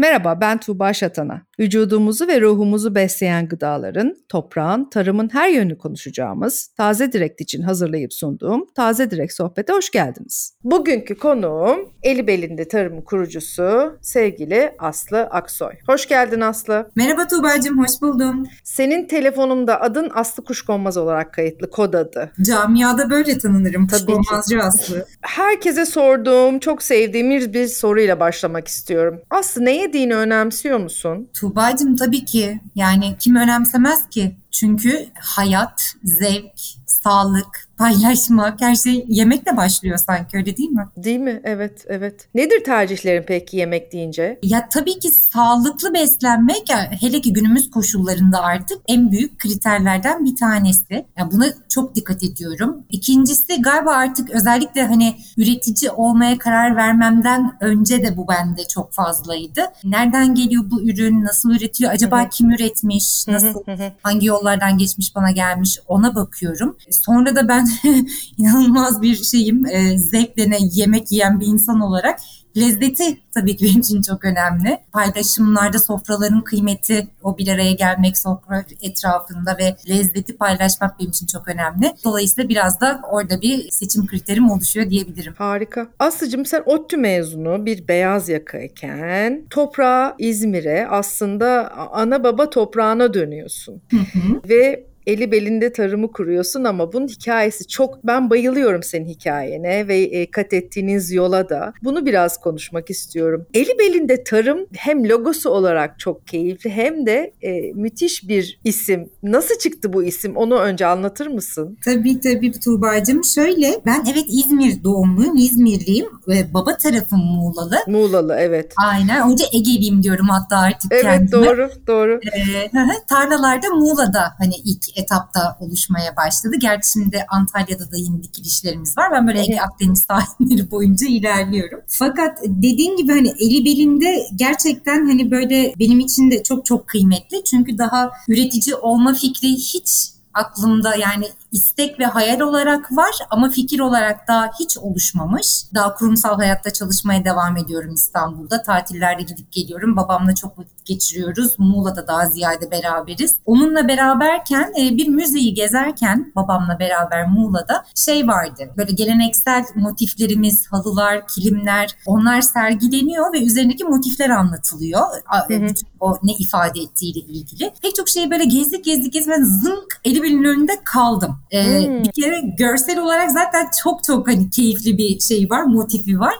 Merhaba 0.00 0.40
ben 0.40 0.60
Tuğba 0.60 0.92
Şatana. 0.92 1.46
Vücudumuzu 1.60 2.28
ve 2.28 2.40
ruhumuzu 2.40 2.94
besleyen 2.94 3.48
gıdaların, 3.48 4.16
toprağın, 4.28 4.90
tarımın 4.90 5.28
her 5.32 5.48
yönünü 5.48 5.78
konuşacağımız 5.78 6.66
Taze 6.76 7.12
Direkt 7.12 7.40
için 7.40 7.62
hazırlayıp 7.62 8.12
sunduğum 8.12 8.66
Taze 8.74 9.10
Direkt 9.10 9.32
Sohbet'e 9.32 9.72
hoş 9.72 9.90
geldiniz. 9.90 10.54
Bugünkü 10.64 11.14
konuğum 11.14 11.78
Eli 12.02 12.26
Belinde 12.26 12.68
Tarımın 12.68 13.02
kurucusu 13.02 13.98
sevgili 14.00 14.74
Aslı 14.78 15.18
Aksoy. 15.18 15.72
Hoş 15.86 16.08
geldin 16.08 16.40
Aslı. 16.40 16.90
Merhaba 16.96 17.26
Tuğba'cığım, 17.28 17.78
hoş 17.78 18.02
buldum. 18.02 18.46
Senin 18.64 19.06
telefonumda 19.06 19.80
adın 19.80 20.10
Aslı 20.14 20.44
Kuşkonmaz 20.44 20.96
olarak 20.96 21.34
kayıtlı, 21.34 21.70
kod 21.70 21.94
adı. 21.94 22.32
Camiada 22.42 23.10
böyle 23.10 23.38
tanınırım, 23.38 23.86
Kuşkonmazcı 23.86 24.60
Aslı. 24.62 25.06
Herkese 25.20 25.86
sorduğum, 25.86 26.58
çok 26.58 26.82
sevdiğim 26.82 27.30
bir 27.30 27.66
soruyla 27.66 28.20
başlamak 28.20 28.68
istiyorum. 28.68 29.20
Aslı 29.30 29.64
ne 29.64 29.76
yediğini 29.76 30.14
önemsiyor 30.14 30.78
musun? 30.78 31.28
Tuğba'cığım 31.50 31.96
tabii 31.96 32.24
ki. 32.24 32.60
Yani 32.74 33.16
kim 33.18 33.36
önemsemez 33.36 34.08
ki? 34.08 34.36
Çünkü 34.50 35.08
hayat, 35.20 35.94
zevk, 36.04 36.60
sağlık, 36.86 37.68
paylaşmak 37.80 38.60
her 38.60 38.74
şey 38.74 39.04
yemekle 39.08 39.56
başlıyor 39.56 39.98
sanki 39.98 40.36
öyle 40.36 40.56
değil 40.56 40.70
mi? 40.70 40.86
Değil 40.96 41.18
mi? 41.18 41.40
Evet, 41.44 41.84
evet. 41.88 42.28
Nedir 42.34 42.64
tercihlerin 42.64 43.24
peki 43.26 43.56
yemek 43.56 43.92
deyince? 43.92 44.38
Ya 44.42 44.68
tabii 44.68 44.98
ki 44.98 45.10
sağlıklı 45.10 45.94
beslenmek 45.94 46.70
ya 46.70 46.90
hele 47.00 47.20
ki 47.20 47.32
günümüz 47.32 47.70
koşullarında 47.70 48.42
artık 48.42 48.78
en 48.88 49.10
büyük 49.10 49.38
kriterlerden 49.38 50.24
bir 50.24 50.36
tanesi. 50.36 51.06
Ya 51.18 51.30
buna 51.32 51.44
çok 51.68 51.94
dikkat 51.94 52.22
ediyorum. 52.22 52.84
İkincisi 52.90 53.62
galiba 53.62 53.92
artık 53.92 54.30
özellikle 54.30 54.86
hani 54.86 55.16
üretici 55.36 55.90
olmaya 55.90 56.38
karar 56.38 56.76
vermemden 56.76 57.56
önce 57.60 58.02
de 58.02 58.16
bu 58.16 58.28
bende 58.28 58.64
çok 58.68 58.92
fazlaydı. 58.92 59.60
Nereden 59.84 60.34
geliyor 60.34 60.64
bu 60.70 60.82
ürün? 60.82 61.24
Nasıl 61.24 61.50
üretiyor? 61.50 61.92
Acaba 61.92 62.28
kim 62.28 62.50
üretmiş? 62.50 63.26
Nasıl? 63.28 63.64
hangi 64.02 64.26
yollardan 64.26 64.78
geçmiş 64.78 65.14
bana 65.14 65.30
gelmiş? 65.30 65.78
Ona 65.88 66.14
bakıyorum. 66.14 66.76
Sonra 66.90 67.36
da 67.36 67.48
ben 67.48 67.69
inanılmaz 68.38 69.02
bir 69.02 69.14
şeyim. 69.14 69.66
E, 69.66 69.98
zevkle 69.98 70.58
yemek 70.72 71.12
yiyen 71.12 71.40
bir 71.40 71.46
insan 71.46 71.80
olarak 71.80 72.20
lezzeti 72.56 73.20
tabii 73.34 73.56
ki 73.56 73.64
benim 73.64 73.80
için 73.80 74.02
çok 74.02 74.24
önemli. 74.24 74.78
Paylaşımlarda 74.92 75.78
sofraların 75.78 76.40
kıymeti, 76.40 77.08
o 77.22 77.38
bir 77.38 77.48
araya 77.48 77.72
gelmek 77.72 78.18
sofra 78.18 78.64
etrafında 78.82 79.56
ve 79.58 79.76
lezzeti 79.88 80.36
paylaşmak 80.36 80.98
benim 80.98 81.10
için 81.10 81.26
çok 81.26 81.48
önemli. 81.48 81.92
Dolayısıyla 82.04 82.48
biraz 82.48 82.80
da 82.80 83.00
orada 83.10 83.40
bir 83.40 83.70
seçim 83.70 84.06
kriterim 84.06 84.50
oluşuyor 84.50 84.90
diyebilirim. 84.90 85.34
Harika. 85.38 85.86
Aslıcığım 85.98 86.46
sen 86.46 86.62
ODTÜ 86.66 86.96
mezunu 86.96 87.66
bir 87.66 87.88
beyaz 87.88 88.28
yakayken 88.28 89.44
toprağa 89.50 90.14
İzmir'e 90.18 90.86
aslında 90.90 91.72
ana 91.92 92.24
baba 92.24 92.50
toprağına 92.50 93.14
dönüyorsun. 93.14 93.82
Hı 93.90 93.96
hı. 93.96 94.48
Ve 94.48 94.89
eli 95.06 95.32
belinde 95.32 95.72
tarımı 95.72 96.12
kuruyorsun 96.12 96.64
ama 96.64 96.92
bunun 96.92 97.08
hikayesi 97.08 97.66
çok 97.66 98.04
ben 98.04 98.30
bayılıyorum 98.30 98.82
senin 98.82 99.08
hikayene 99.08 99.88
ve 99.88 99.98
e, 99.98 100.30
kat 100.30 100.52
ettiğiniz 100.52 101.12
yola 101.12 101.48
da. 101.48 101.72
Bunu 101.82 102.06
biraz 102.06 102.40
konuşmak 102.40 102.90
istiyorum. 102.90 103.46
Eli 103.54 103.78
belinde 103.78 104.24
tarım 104.24 104.66
hem 104.76 105.08
logosu 105.08 105.50
olarak 105.50 105.98
çok 105.98 106.26
keyifli 106.26 106.70
hem 106.70 107.06
de 107.06 107.32
e, 107.42 107.72
müthiş 107.72 108.28
bir 108.28 108.60
isim. 108.64 109.10
Nasıl 109.22 109.58
çıktı 109.58 109.92
bu 109.92 110.04
isim? 110.04 110.36
Onu 110.36 110.58
önce 110.58 110.86
anlatır 110.86 111.26
mısın? 111.26 111.78
Tabii 111.84 112.20
tabii 112.20 112.52
Tuğba'cığım. 112.52 113.24
Şöyle 113.24 113.80
ben 113.86 114.04
evet 114.12 114.24
İzmir 114.28 114.84
doğumluyum. 114.84 115.36
İzmirliyim. 115.36 116.06
Ve 116.28 116.54
baba 116.54 116.76
tarafım 116.76 117.18
Muğlalı. 117.18 117.76
Muğlalı 117.86 118.36
evet. 118.38 118.72
Aynen. 118.76 119.30
Önce 119.30 119.44
Ege'liyim 119.52 120.02
diyorum 120.02 120.26
hatta 120.28 120.56
artık 120.56 120.92
evet, 120.92 121.02
kendime. 121.02 121.46
Evet 121.46 121.56
doğru 121.56 121.70
doğru. 121.86 122.20
Ee, 122.36 122.70
tarlalarda 123.08 123.68
Muğla'da 123.68 124.22
hani 124.38 124.54
ilk 124.64 124.89
etapta 124.96 125.56
oluşmaya 125.60 126.16
başladı. 126.16 126.54
Gerçi 126.60 126.90
şimdi 126.92 127.24
Antalya'da 127.28 127.90
da 127.90 127.96
yeni 127.96 128.22
dikilişlerimiz 128.22 128.98
var. 128.98 129.12
Ben 129.12 129.26
böyle 129.26 129.40
Ege 129.40 129.60
Akdeniz 129.60 130.02
sahilleri 130.08 130.70
boyunca 130.70 131.06
ilerliyorum. 131.06 131.80
Fakat 131.88 132.38
dediğin 132.44 132.96
gibi 132.96 133.12
hani 133.12 133.28
eli 133.28 133.64
belinde 133.64 134.26
gerçekten 134.34 135.06
hani 135.06 135.30
böyle 135.30 135.74
benim 135.78 136.00
için 136.00 136.30
de 136.30 136.42
çok 136.42 136.66
çok 136.66 136.88
kıymetli. 136.88 137.44
Çünkü 137.44 137.78
daha 137.78 138.10
üretici 138.28 138.74
olma 138.74 139.14
fikri 139.14 139.48
hiç 139.48 140.19
aklımda 140.34 140.96
yani 140.96 141.28
istek 141.52 141.98
ve 141.98 142.06
hayal 142.06 142.40
olarak 142.40 142.96
var 142.96 143.14
ama 143.30 143.50
fikir 143.50 143.80
olarak 143.80 144.28
daha 144.28 144.50
hiç 144.60 144.78
oluşmamış. 144.78 145.46
Daha 145.74 145.94
kurumsal 145.94 146.36
hayatta 146.36 146.72
çalışmaya 146.72 147.24
devam 147.24 147.56
ediyorum 147.56 147.94
İstanbul'da. 147.94 148.62
Tatillerde 148.62 149.22
gidip 149.22 149.52
geliyorum. 149.52 149.96
Babamla 149.96 150.34
çok 150.34 150.58
vakit 150.58 150.84
geçiriyoruz. 150.84 151.58
Muğla'da 151.58 152.06
daha 152.06 152.26
ziyade 152.26 152.70
beraberiz. 152.70 153.36
Onunla 153.46 153.88
beraberken 153.88 154.72
e, 154.80 154.96
bir 154.96 155.08
müzeyi 155.08 155.54
gezerken 155.54 156.32
babamla 156.36 156.78
beraber 156.78 157.28
Muğla'da 157.28 157.84
şey 157.94 158.28
vardı. 158.28 158.70
Böyle 158.76 158.92
geleneksel 158.92 159.64
motiflerimiz, 159.74 160.72
halılar, 160.72 161.26
kilimler 161.28 161.96
onlar 162.06 162.40
sergileniyor 162.40 163.32
ve 163.32 163.42
üzerindeki 163.42 163.84
motifler 163.84 164.30
anlatılıyor. 164.30 165.02
Hı 165.48 165.54
hı. 165.54 165.66
O 166.00 166.18
ne 166.22 166.32
ifade 166.32 166.80
ettiğiyle 166.80 167.20
ilgili. 167.20 167.72
Pek 167.82 167.94
çok 167.94 168.08
şeyi 168.08 168.30
böyle 168.30 168.44
gezdik 168.44 168.84
gezdik 168.84 169.12
gezdik 169.12 169.32
ben 169.32 169.44
zınk 169.44 170.00
eli 170.04 170.22
önünde 170.38 170.72
kaldım. 170.84 171.38
Ee, 171.50 171.86
hmm. 171.86 172.04
Bir 172.04 172.22
kere 172.22 172.40
görsel 172.58 172.98
olarak 172.98 173.30
zaten 173.30 173.68
çok 173.82 174.04
çok 174.04 174.28
hani 174.28 174.50
keyifli 174.50 174.98
bir 174.98 175.20
şey 175.20 175.50
var, 175.50 175.62
motifi 175.62 176.20
var. 176.20 176.34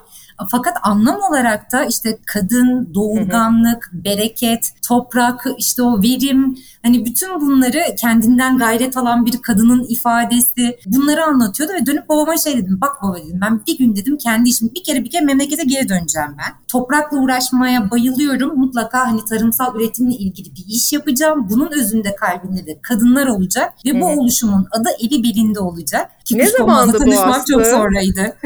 Fakat 0.50 0.76
anlam 0.82 1.16
olarak 1.30 1.72
da 1.72 1.84
işte 1.84 2.18
kadın, 2.26 2.94
doğurganlık, 2.94 3.90
bereket, 3.92 4.72
toprak, 4.88 5.46
işte 5.58 5.82
o 5.82 6.02
verim 6.02 6.56
hani 6.82 7.04
bütün 7.04 7.40
bunları 7.40 7.80
kendinden 8.00 8.58
gayret 8.58 8.96
alan 8.96 9.26
bir 9.26 9.42
kadının 9.42 9.86
ifadesi 9.88 10.78
bunları 10.86 11.24
anlatıyordu 11.24 11.72
ve 11.72 11.86
dönüp 11.86 12.08
babama 12.08 12.36
şey 12.36 12.56
dedim. 12.56 12.78
Bak 12.80 13.02
baba 13.02 13.16
dedim 13.16 13.40
ben 13.42 13.60
bir 13.66 13.78
gün 13.78 13.96
dedim 13.96 14.16
kendi 14.16 14.48
işim 14.48 14.70
bir 14.74 14.84
kere 14.84 15.04
bir 15.04 15.10
kere 15.10 15.24
memlekete 15.24 15.64
geri 15.64 15.88
döneceğim 15.88 16.28
ben. 16.38 16.54
Toprakla 16.68 17.18
uğraşmaya 17.18 17.90
bayılıyorum. 17.90 18.58
Mutlaka 18.58 19.06
hani 19.06 19.24
tarımsal 19.24 19.76
üretimle 19.76 20.14
ilgili 20.14 20.54
bir 20.56 20.64
iş 20.68 20.92
yapacağım. 20.92 21.46
Bunun 21.50 21.70
özünde 21.72 22.14
kalbinde 22.14 22.66
de 22.66 22.78
kadınlar 22.82 23.26
olacak 23.26 23.72
ve 23.86 24.00
bu 24.00 24.06
oluşumun 24.06 24.66
adı 24.70 24.88
eli 25.00 25.24
belinde 25.24 25.60
olacak. 25.60 26.10
Ne 26.34 26.46
zamandı 26.48 26.98
bu 27.06 27.20
Aslı? 27.20 27.52
çok 27.52 27.66
sonraydı. 27.66 28.36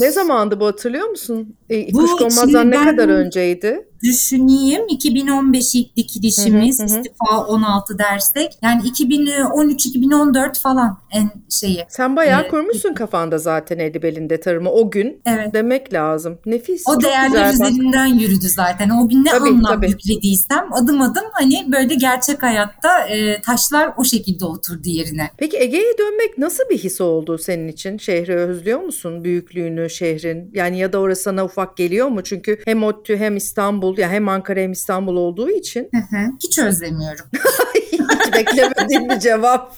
ne 0.00 0.10
zamandı 0.10 0.60
bu 0.60 0.66
hatırlıyor 0.66 1.08
musun? 1.08 1.56
E, 1.70 1.92
Kuşkonmaz'dan 1.92 2.70
ne 2.70 2.84
kadar 2.84 3.08
önceydi? 3.08 3.88
Düşüneyim 4.02 4.82
2015 4.88 5.74
ilk 5.74 5.96
dikilişimiz 5.96 6.78
hı 6.78 6.82
hı 6.82 6.86
hı. 6.86 6.98
istifa 6.98 7.46
16 7.46 7.98
dersek 7.98 8.58
yani 8.62 8.82
2013-2014 8.82 10.60
falan 10.60 10.98
en 11.10 11.30
şeyi. 11.50 11.84
Sen 11.88 12.16
bayağı 12.16 12.42
ee, 12.42 12.48
kurmuşsun 12.48 12.94
kafanda 12.94 13.38
zaten 13.38 13.78
eli 13.78 14.02
belinde 14.02 14.40
tarımı 14.40 14.70
o 14.70 14.90
gün 14.90 15.22
evet. 15.26 15.54
demek 15.54 15.92
lazım. 15.92 16.38
Nefis. 16.46 16.84
O 16.88 17.02
değerler 17.02 17.52
üzerinden 17.52 18.12
bak. 18.12 18.22
yürüdü 18.22 18.48
zaten. 18.48 18.90
O 18.90 19.08
gün 19.08 19.24
ne 19.24 19.30
tabii, 19.30 19.48
anlam 19.48 19.74
tabii. 19.74 19.90
yüklediysem 19.90 20.72
adım 20.72 21.00
adım 21.00 21.24
hani 21.32 21.72
böyle 21.72 21.94
gerçek 21.94 22.42
hayatta 22.42 23.00
e, 23.08 23.40
taşlar 23.40 23.92
o 23.96 24.04
şekilde 24.04 24.44
oturdu 24.44 24.88
yerine. 24.88 25.30
Peki 25.36 25.56
Ege'ye 25.58 25.98
dönmek 25.98 26.38
nasıl 26.38 26.64
bir 26.70 26.78
his 26.78 27.00
oldu 27.00 27.38
senin 27.38 27.68
için? 27.68 27.98
Şehri 27.98 28.34
özlüyor 28.34 28.80
musun? 28.80 29.24
Büyüklüğünü, 29.24 29.90
şehrin? 29.90 30.50
Yani 30.54 30.78
ya 30.78 30.92
da 30.92 30.98
orası 30.98 31.22
sana 31.22 31.44
ufak 31.44 31.76
geliyor 31.76 32.08
mu? 32.08 32.22
Çünkü 32.22 32.58
hem 32.64 32.82
ODTÜ 32.82 33.16
hem 33.16 33.36
İstanbul 33.36 33.85
İstanbul 33.86 33.98
ya 33.98 34.10
hem 34.10 34.28
Ankara 34.28 34.60
hem 34.60 34.72
İstanbul 34.72 35.16
olduğu 35.16 35.50
için. 35.50 35.90
Hiç 36.42 36.58
özlemiyorum. 36.58 37.26
Hiç 37.92 38.32
beklemediğim 38.34 39.08
bir 39.08 39.20
cevap. 39.20 39.76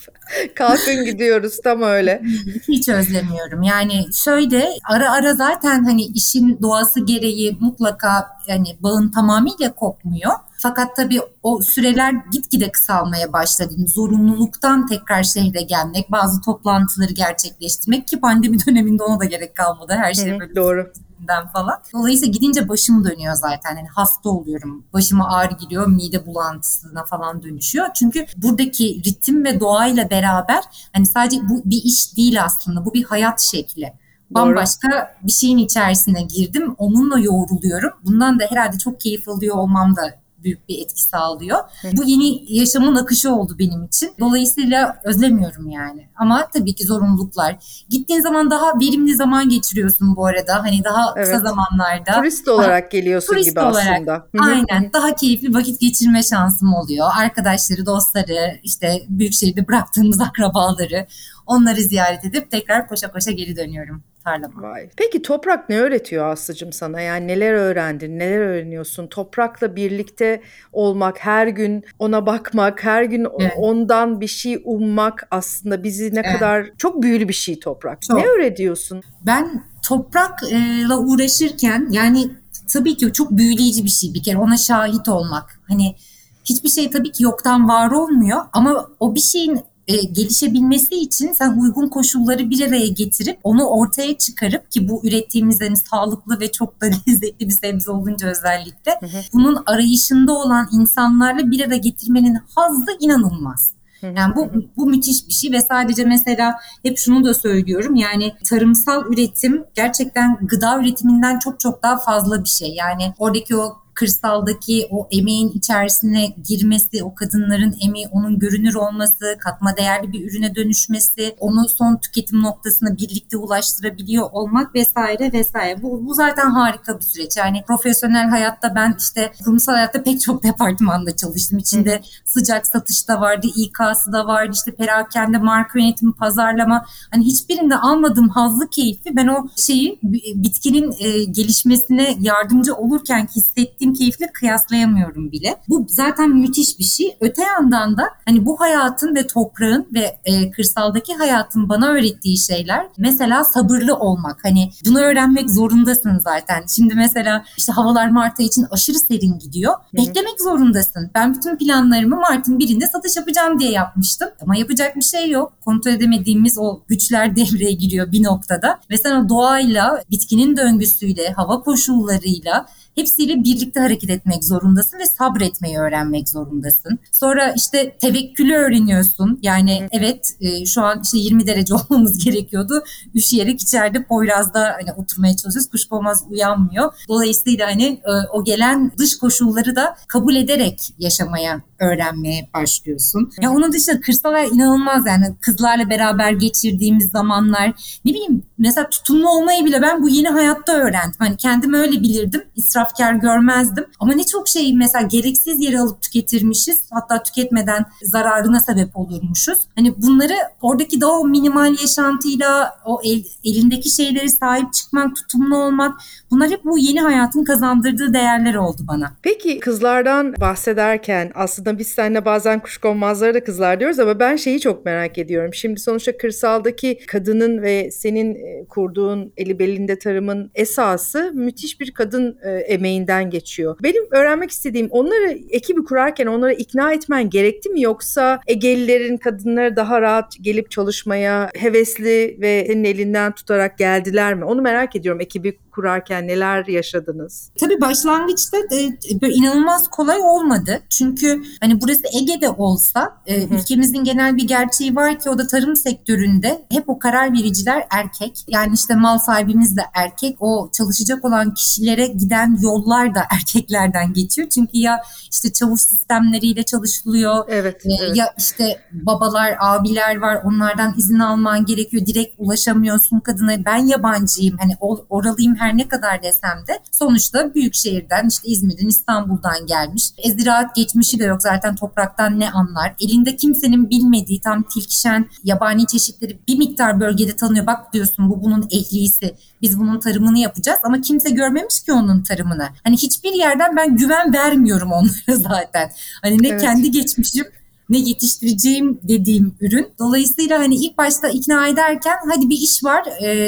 Kalkın 0.55 1.05
gidiyoruz 1.05 1.61
tam 1.65 1.83
öyle. 1.83 2.23
Hiç 2.69 2.89
özlemiyorum. 2.89 3.63
Yani 3.63 4.07
şöyle 4.13 4.69
ara 4.91 5.13
ara 5.13 5.35
zaten 5.35 5.85
hani 5.85 6.03
işin 6.03 6.59
doğası 6.63 7.01
gereği 7.01 7.57
mutlaka 7.61 8.27
yani 8.47 8.77
bağın 8.81 9.09
tamamıyla 9.09 9.73
kopmuyor. 9.73 10.33
Fakat 10.63 10.97
tabii 10.97 11.21
o 11.43 11.61
süreler 11.63 12.15
gitgide 12.33 12.73
kısalmaya 12.73 13.33
başladı. 13.33 13.75
Zorunluluktan 13.87 14.87
tekrar 14.87 15.23
şehre 15.23 15.63
gelmek, 15.63 16.13
bazı 16.13 16.41
toplantıları 16.41 17.13
gerçekleştirmek 17.13 18.09
ki 18.09 18.21
pandemi 18.21 18.67
döneminde 18.67 19.03
ona 19.03 19.21
da 19.21 19.25
gerek 19.25 19.55
kalmadı. 19.55 19.93
Her 19.97 20.15
şey 20.15 20.41
böyle 20.41 20.55
doğru 20.55 20.93
üzerinden 21.19 21.49
falan. 21.49 21.79
Dolayısıyla 21.93 22.33
gidince 22.33 22.69
başım 22.69 23.05
dönüyor 23.05 23.35
zaten. 23.35 23.77
Yani 23.77 23.89
hasta 23.89 24.29
oluyorum. 24.31 24.85
Başıma 24.93 25.37
ağrı 25.37 25.55
giriyor, 25.55 25.87
mide 25.87 26.27
bulantısına 26.27 27.05
falan 27.05 27.43
dönüşüyor. 27.43 27.87
Çünkü 27.95 28.27
buradaki 28.37 29.03
ritim 29.07 29.45
ve 29.45 29.61
doğayla 29.61 30.11
beraber 30.11 30.65
hani 30.93 31.07
sadece 31.07 31.49
bu 31.49 31.63
bir 31.65 31.83
iş 31.85 32.17
değil 32.17 32.45
aslında. 32.45 32.85
Bu 32.85 32.95
bir 32.95 33.05
hayat 33.05 33.41
şekli. 33.41 33.93
Bambaşka 34.31 34.89
Doğru. 34.93 35.27
bir 35.27 35.33
şeyin 35.33 35.59
içerisine 35.59 36.23
girdim. 36.23 36.75
Onunla 36.79 37.19
yoğruluyorum. 37.19 37.93
Bundan 38.03 38.41
da 38.41 38.45
herhalde 38.51 38.79
çok 38.79 39.01
keyif 39.01 39.29
alıyor 39.29 39.57
olmam 39.57 39.97
da 39.97 40.15
büyük 40.43 40.69
bir 40.69 40.83
etki 40.83 41.03
sağlıyor. 41.03 41.59
Bu 41.93 42.05
yeni 42.05 42.55
yaşamın 42.55 42.95
akışı 42.95 43.35
oldu 43.35 43.57
benim 43.59 43.85
için. 43.85 44.11
Dolayısıyla 44.21 45.01
özlemiyorum 45.05 45.71
yani. 45.71 46.09
Ama 46.17 46.49
tabii 46.53 46.75
ki 46.75 46.85
zorunluluklar. 46.85 47.57
Gittiğin 47.89 48.21
zaman 48.21 48.51
daha 48.51 48.81
verimli 48.81 49.17
zaman 49.17 49.49
geçiriyorsun 49.49 50.17
bu 50.17 50.27
arada. 50.27 50.55
Hani 50.63 50.85
daha 50.85 51.15
evet. 51.17 51.27
kısa 51.27 51.41
zamanlarda. 51.41 52.13
Turist 52.13 52.49
olarak 52.49 52.91
geliyorsun 52.91 53.33
turist 53.33 53.49
gibi 53.49 53.61
olarak, 53.61 53.93
aslında. 53.95 54.27
Aynen. 54.39 54.93
Daha 54.93 55.15
keyifli 55.15 55.55
vakit 55.55 55.81
geçirme 55.81 56.23
şansım 56.23 56.75
oluyor. 56.75 57.09
Arkadaşları, 57.19 57.87
dostları, 57.87 58.61
işte 58.63 59.03
büyük 59.09 59.35
şehirde 59.35 59.69
bıraktığımız 59.69 60.21
akrabaları 60.29 61.07
onları 61.49 61.81
ziyaret 61.81 62.25
edip 62.25 62.51
tekrar 62.51 62.89
koşa 62.89 63.13
koşa 63.13 63.31
geri 63.31 63.57
dönüyorum 63.57 64.03
tarlama. 64.29 64.63
Vay. 64.63 64.89
Peki 64.97 65.23
toprak 65.23 65.69
ne 65.69 65.79
öğretiyor 65.79 66.33
Aslı'cığım 66.33 66.73
sana? 66.73 67.01
Yani 67.01 67.27
neler 67.27 67.53
öğrendin, 67.53 68.19
neler 68.19 68.39
öğreniyorsun? 68.39 69.07
Toprakla 69.07 69.77
birlikte 69.77 70.43
olmak, 70.73 71.19
her 71.19 71.47
gün 71.47 71.85
ona 71.99 72.27
bakmak, 72.27 72.85
her 72.85 73.03
gün 73.03 73.27
evet. 73.41 73.53
ondan 73.57 74.21
bir 74.21 74.27
şey 74.27 74.63
ummak 74.65 75.29
aslında 75.31 75.85
bizi 75.85 76.15
ne 76.15 76.21
evet. 76.25 76.33
kadar 76.33 76.71
çok 76.79 77.03
büyülü 77.03 77.29
bir 77.29 77.35
şey 77.35 77.61
toprak. 77.61 78.03
Çok. 78.03 78.17
Ne 78.17 78.27
öğretiyorsun? 78.27 79.03
Ben 79.27 79.63
toprakla 79.89 80.99
uğraşırken 80.99 81.89
yani 81.91 82.31
tabii 82.73 82.97
ki 82.97 83.13
çok 83.13 83.31
büyüleyici 83.31 83.85
bir 83.85 83.91
şey 83.91 84.15
bir 84.15 84.23
kere 84.23 84.39
ona 84.39 84.57
şahit 84.57 85.09
olmak. 85.09 85.61
Hani 85.69 85.97
hiçbir 86.45 86.69
şey 86.69 86.91
tabii 86.91 87.13
ki 87.13 87.23
yoktan 87.23 87.69
var 87.69 87.91
olmuyor 87.91 88.41
ama 88.53 88.89
o 89.01 89.15
bir 89.15 89.21
şeyin 89.21 89.61
e, 89.89 89.97
gelişebilmesi 89.97 90.95
için 90.95 91.33
sen 91.33 91.59
uygun 91.61 91.89
koşulları 91.89 92.51
bir 92.51 92.69
araya 92.69 92.87
getirip 92.87 93.41
onu 93.45 93.65
ortaya 93.65 94.19
çıkarıp 94.19 94.71
ki 94.71 94.89
bu 94.89 95.01
ürettiğimiz 95.05 95.61
hani 95.61 95.77
sağlıklı 95.77 96.41
ve 96.41 96.53
çok 96.53 96.81
da 96.81 96.87
lezzetli 97.09 97.47
bir 97.47 97.53
sebze 97.53 97.91
olunca 97.91 98.29
özellikle 98.29 98.93
hı 99.01 99.07
hı. 99.07 99.21
bunun 99.33 99.63
arayışında 99.67 100.33
olan 100.33 100.69
insanlarla 100.73 101.51
bir 101.51 101.67
araya 101.67 101.79
getirmenin 101.79 102.39
hazzı 102.55 102.97
inanılmaz. 103.01 103.73
Yani 104.03 104.37
bu 104.37 104.51
bu 104.77 104.87
müthiş 104.87 105.29
bir 105.29 105.33
şey 105.33 105.53
ve 105.53 105.61
sadece 105.61 106.05
mesela 106.05 106.55
hep 106.83 106.99
şunu 106.99 107.25
da 107.25 107.35
söylüyorum 107.35 107.95
yani 107.95 108.35
tarımsal 108.45 109.13
üretim 109.13 109.65
gerçekten 109.75 110.39
gıda 110.43 110.81
üretiminden 110.81 111.39
çok 111.39 111.61
çok 111.61 111.83
daha 111.83 111.99
fazla 111.99 112.45
bir 112.45 112.49
şey. 112.49 112.69
Yani 112.69 113.15
oradaki 113.19 113.57
o 113.57 113.77
kırsaldaki 113.99 114.89
o 114.91 115.09
emeğin 115.11 115.49
içerisine 115.49 116.27
girmesi, 116.49 117.05
o 117.05 117.15
kadınların 117.15 117.77
emeği, 117.87 118.09
onun 118.13 118.39
görünür 118.39 118.75
olması, 118.75 119.37
katma 119.39 119.77
değerli 119.77 120.13
bir 120.13 120.31
ürüne 120.31 120.55
dönüşmesi, 120.55 121.37
onu 121.41 121.69
son 121.69 121.97
tüketim 121.97 122.43
noktasına 122.43 122.97
birlikte 122.97 123.37
ulaştırabiliyor 123.37 124.29
olmak 124.33 124.75
vesaire 124.75 125.33
vesaire. 125.33 125.83
Bu, 125.83 126.07
bu 126.07 126.15
zaten 126.15 126.51
harika 126.51 126.99
bir 126.99 127.05
süreç. 127.05 127.37
Yani 127.37 127.65
profesyonel 127.67 128.29
hayatta 128.29 128.75
ben 128.75 128.97
işte 128.99 129.33
kurumsal 129.45 129.73
hayatta 129.73 130.03
pek 130.03 130.21
çok 130.21 130.45
departmanda 130.49 131.17
çalıştım. 131.17 131.59
İçinde 131.59 132.03
sıcak 132.25 132.67
satış 132.67 133.09
da 133.09 133.21
vardı, 133.21 133.47
İK'sı 133.57 134.13
da 134.13 134.27
vardı, 134.27 134.53
işte 134.55 134.75
perakende, 134.75 135.39
marka 135.39 135.79
yönetimi, 135.79 136.13
pazarlama. 136.13 136.85
Hani 137.11 137.25
hiçbirinde 137.25 137.77
almadığım 137.77 138.29
hazlı 138.29 138.71
keyfi 138.71 139.17
ben 139.17 139.27
o 139.27 139.49
şeyi 139.57 139.99
bitkinin 140.35 140.95
e, 140.99 141.25
gelişmesine 141.25 142.17
yardımcı 142.21 142.75
olurken 142.75 143.29
hissettiğim 143.37 143.88
hissettiğim 143.89 143.95
keyifle 143.95 144.33
kıyaslayamıyorum 144.33 145.33
bile. 145.33 145.57
Bu 145.69 145.87
zaten 145.89 146.31
müthiş 146.31 146.79
bir 146.79 146.85
şey. 146.85 147.17
Öte 147.21 147.43
yandan 147.43 147.97
da 147.97 148.03
hani 148.27 148.47
bu 148.47 148.61
hayatın 148.61 149.15
ve 149.15 149.27
toprağın 149.27 149.87
ve 149.95 150.19
e, 150.25 150.51
kırsaldaki 150.51 151.15
hayatın 151.15 151.69
bana 151.69 151.89
öğrettiği 151.89 152.39
şeyler 152.39 152.87
mesela 152.99 153.45
sabırlı 153.45 153.95
olmak. 153.95 154.45
Hani 154.45 154.71
bunu 154.87 154.99
öğrenmek 154.99 155.51
zorundasın 155.51 156.19
zaten. 156.19 156.65
Şimdi 156.69 156.95
mesela 156.95 157.45
işte 157.59 157.73
havalar 157.73 158.09
Mart 158.09 158.41
için 158.41 158.67
aşırı 158.71 158.99
serin 158.99 159.39
gidiyor. 159.39 159.73
Hı-hı. 159.73 159.97
Beklemek 159.97 160.41
zorundasın. 160.41 161.11
Ben 161.15 161.35
bütün 161.35 161.57
planlarımı 161.57 162.17
Mart'ın 162.17 162.59
birinde 162.59 162.87
satış 162.87 163.17
yapacağım 163.17 163.61
diye 163.61 163.71
yapmıştım. 163.71 164.29
Ama 164.41 164.57
yapacak 164.57 164.97
bir 164.97 165.03
şey 165.03 165.31
yok. 165.31 165.53
Kontrol 165.65 165.93
edemediğimiz 165.93 166.59
o 166.59 166.81
güçler 166.89 167.37
devreye 167.37 167.73
giriyor 167.73 168.13
bir 168.13 168.23
noktada. 168.23 168.81
Ve 168.91 168.99
sen 168.99 169.25
o 169.25 169.29
doğayla, 169.29 170.03
bitkinin 170.11 170.57
döngüsüyle, 170.57 171.33
hava 171.33 171.61
koşullarıyla 171.61 172.67
hepsiyle 172.99 173.45
birlikte 173.45 173.81
hareket 173.81 174.11
etmek 174.11 174.45
zorundasın 174.45 174.99
ve 174.99 175.07
sabretmeyi 175.07 175.79
öğrenmek 175.79 176.29
zorundasın. 176.29 176.99
Sonra 177.13 177.53
işte 177.57 177.97
tevekkülü 177.99 178.55
öğreniyorsun. 178.55 179.39
Yani 179.43 179.89
evet 179.91 180.37
e, 180.41 180.67
şu 180.67 180.83
an 180.83 181.01
işte 181.05 181.19
20 181.19 181.47
derece 181.47 181.75
olmamız 181.91 182.25
gerekiyordu. 182.25 182.83
Üşüyerek 183.15 183.63
içeride 183.63 184.05
Poyraz'da 184.05 184.77
hani 184.81 184.93
oturmaya 184.93 185.37
çalışıyoruz. 185.37 185.71
Kuşkonmaz 185.71 186.25
uyanmıyor. 186.31 186.93
Dolayısıyla 187.09 187.67
hani 187.67 187.85
e, 187.85 188.13
o 188.33 188.45
gelen 188.45 188.93
dış 188.99 189.19
koşulları 189.19 189.77
da 189.77 189.97
kabul 190.09 190.35
ederek 190.37 190.95
yaşamaya 190.99 191.63
öğrenmeye 191.79 192.49
başlıyorsun. 192.55 193.33
Ya 193.41 193.51
onun 193.51 193.73
dışında 193.73 194.01
kırsal 194.01 194.53
inanılmaz 194.53 195.07
yani 195.07 195.27
kızlarla 195.41 195.91
beraber 195.91 196.33
geçirdiğimiz 196.33 197.11
zamanlar 197.11 197.73
ne 198.05 198.13
bileyim 198.13 198.43
mesela 198.59 198.89
tutumlu 198.89 199.31
olmayı 199.31 199.65
bile 199.65 199.83
ben 199.83 200.03
bu 200.03 200.09
yeni 200.09 200.29
hayatta 200.29 200.73
öğrendim. 200.73 201.15
Hani 201.19 201.37
kendim 201.37 201.75
öyle 201.75 202.01
bilirdim. 202.01 202.43
israfkar 202.57 203.13
görmezdim. 203.13 203.87
Ama 204.01 204.13
ne 204.13 204.25
çok 204.25 204.49
şey 204.49 204.75
mesela 204.75 205.07
gereksiz 205.07 205.61
yere 205.61 205.81
alıp 205.81 206.03
tüketirmişiz. 206.03 206.81
Hatta 206.91 207.23
tüketmeden 207.23 207.87
zararına 208.03 208.61
sebep 208.61 208.97
olurmuşuz. 208.97 209.59
Hani 209.77 210.03
bunları 210.03 210.35
oradaki 210.63 211.01
de 211.01 211.07
o 211.07 211.25
minimal 211.25 211.77
yaşantıyla 211.81 212.79
o 212.85 213.01
el, 213.05 213.25
elindeki 213.45 213.91
şeyleri 213.91 214.31
sahip 214.31 214.73
çıkmak, 214.73 215.17
tutumlu 215.17 215.57
olmak 215.57 216.01
bunlar 216.31 216.51
hep 216.51 216.65
bu 216.65 216.79
yeni 216.79 217.01
hayatın 217.01 217.45
kazandırdığı 217.45 218.15
değerler 218.15 218.55
oldu 218.55 218.83
bana. 218.89 219.13
Peki 219.23 219.61
kızlardan 219.61 220.35
bahsederken 220.41 221.33
aslında 221.35 221.79
biz 221.79 221.89
seninle 221.89 222.25
bazen 222.25 222.61
kuşkonmazlara 222.61 223.35
da 223.35 223.45
kızlar 223.45 223.81
diyoruz 223.81 223.99
ama 223.99 224.21
ben 224.21 224.37
şeyi 224.37 224.61
çok 224.61 224.85
merak 224.85 225.19
ediyorum. 225.19 225.55
Şimdi 225.55 225.81
sonuçta 225.81 226.17
kırsaldaki 226.17 226.99
kadının 227.07 227.63
ve 227.63 227.91
senin 227.91 228.48
kurduğun 228.69 229.33
eli 229.37 229.59
belinde 229.59 229.99
tarımın 229.99 230.51
esası 230.55 231.33
müthiş 231.35 231.81
bir 231.81 231.91
kadın 231.91 232.39
e, 232.45 232.51
emeğinden 232.51 233.31
geçiyor. 233.31 233.77
Benim 233.83 234.03
öğrenmek 234.11 234.51
istediğim 234.51 234.89
onları 234.91 235.39
ekibi 235.51 235.85
kurarken 235.85 236.27
onları 236.27 236.53
ikna 236.53 236.93
etmen 236.93 237.31
gerekti 237.31 237.69
mi 237.69 237.83
yoksa 237.83 238.41
Egelilerin 238.47 239.17
kadınları 239.17 239.77
daha 239.77 240.01
rahat 240.01 240.37
gelip 240.41 240.71
çalışmaya 240.71 241.51
hevesli 241.55 242.37
ve 242.41 242.65
senin 242.67 242.85
elinden 242.85 243.33
tutarak 243.33 243.79
geldiler 243.79 244.35
mi? 244.35 244.45
Onu 244.45 244.63
merak 244.63 244.97
ediyorum 244.97 245.21
ekibi 245.21 245.59
kurarken 245.79 246.29
neler 246.29 246.67
yaşadınız? 246.67 247.51
Tabii 247.61 247.81
başlangıçta 247.81 248.57
e, 248.59 249.21
böyle 249.23 249.35
inanılmaz 249.35 249.89
kolay 249.89 250.19
olmadı. 250.21 250.81
Çünkü 250.91 251.43
hani 251.61 251.81
burası 251.81 252.03
Ege'de 252.21 252.51
olsa 252.51 253.17
e, 253.27 253.45
ülkemizin 253.45 254.05
genel 254.05 254.37
bir 254.37 254.47
gerçeği 254.49 254.97
var 254.97 255.19
ki 255.19 255.31
o 255.31 255.39
da 255.39 255.47
tarım 255.47 255.77
sektöründe 255.77 256.67
hep 256.73 256.89
o 256.89 256.99
karar 256.99 257.33
vericiler 257.33 257.87
erkek. 257.91 258.45
Yani 258.49 258.75
işte 258.75 258.95
mal 258.95 259.19
sahibimiz 259.19 259.77
de 259.77 259.83
erkek. 259.95 260.37
O 260.41 260.71
çalışacak 260.73 261.25
olan 261.25 261.55
kişilere 261.55 262.07
giden 262.07 262.59
yollar 262.63 263.15
da 263.15 263.23
erkeklerden 263.31 264.13
geçiyor. 264.13 264.49
Çünkü 264.49 264.79
ya 264.79 265.03
işte 265.33 265.53
çavuş 265.53 265.81
sistemleriyle 265.81 266.63
çalışılıyor. 266.63 267.45
Evet, 267.49 267.87
e, 267.87 267.89
evet. 268.01 268.17
Ya 268.17 268.35
işte 268.39 268.81
babalar, 268.93 269.57
abiler 269.61 270.19
var. 270.19 270.39
Onlardan 270.45 270.95
izin 270.97 271.19
alman 271.19 271.65
gerekiyor. 271.65 272.07
Direkt 272.07 272.35
ulaşamıyorsun 272.39 273.21
kadına. 273.21 273.65
Ben 273.65 273.87
yabancıyım. 273.87 274.57
Hani 274.59 274.73
oralıyım 275.11 275.55
her 275.55 275.68
her 275.69 275.77
ne 275.77 275.89
kadar 275.89 276.23
desem 276.23 276.65
de 276.69 276.79
sonuçta 276.93 277.55
büyük 277.55 277.75
şehirden 277.75 278.29
işte 278.29 278.49
İzmir'den 278.49 278.89
İstanbul'dan 278.89 279.67
gelmiş. 279.67 280.03
E, 280.19 280.31
ziraat 280.31 280.75
geçmişi 280.75 281.19
de 281.19 281.25
yok 281.25 281.43
zaten 281.43 281.77
topraktan 281.77 282.41
ne 282.41 282.51
anlar. 282.51 282.95
Elinde 283.01 283.37
kimsenin 283.37 283.91
bilmediği 283.91 284.41
tam 284.41 284.63
tilkişen 284.63 285.27
yabani 285.45 285.87
çeşitleri 285.87 286.39
bir 286.49 286.59
miktar 286.59 287.01
bölgede 287.01 287.37
tanıyor. 287.37 287.67
Bak 287.67 287.93
diyorsun 287.93 288.31
bu 288.31 288.43
bunun 288.43 288.69
ehlisi. 288.71 289.35
Biz 289.63 289.79
bunun 289.79 290.01
tarımını 290.01 290.39
yapacağız 290.39 290.79
ama 290.85 291.01
kimse 291.01 291.31
görmemiş 291.31 291.81
ki 291.81 291.93
onun 291.93 292.23
tarımını. 292.23 292.69
Hani 292.85 292.97
hiçbir 292.97 293.33
yerden 293.33 293.77
ben 293.77 293.97
güven 293.97 294.35
vermiyorum 294.35 294.93
onlara 294.93 295.37
zaten. 295.37 295.91
Hani 296.23 296.43
ne 296.43 296.49
evet. 296.49 296.61
kendi 296.61 296.91
geçmişim 296.91 297.47
ne 297.89 297.99
yetiştireceğim 297.99 299.01
dediğim 299.03 299.55
ürün. 299.61 299.89
Dolayısıyla 299.99 300.59
hani 300.59 300.75
ilk 300.75 300.99
başta 300.99 301.29
ikna 301.29 301.69
ederken 301.69 302.17
hadi 302.35 302.49
bir 302.49 302.57
iş 302.57 302.85
var 302.85 303.05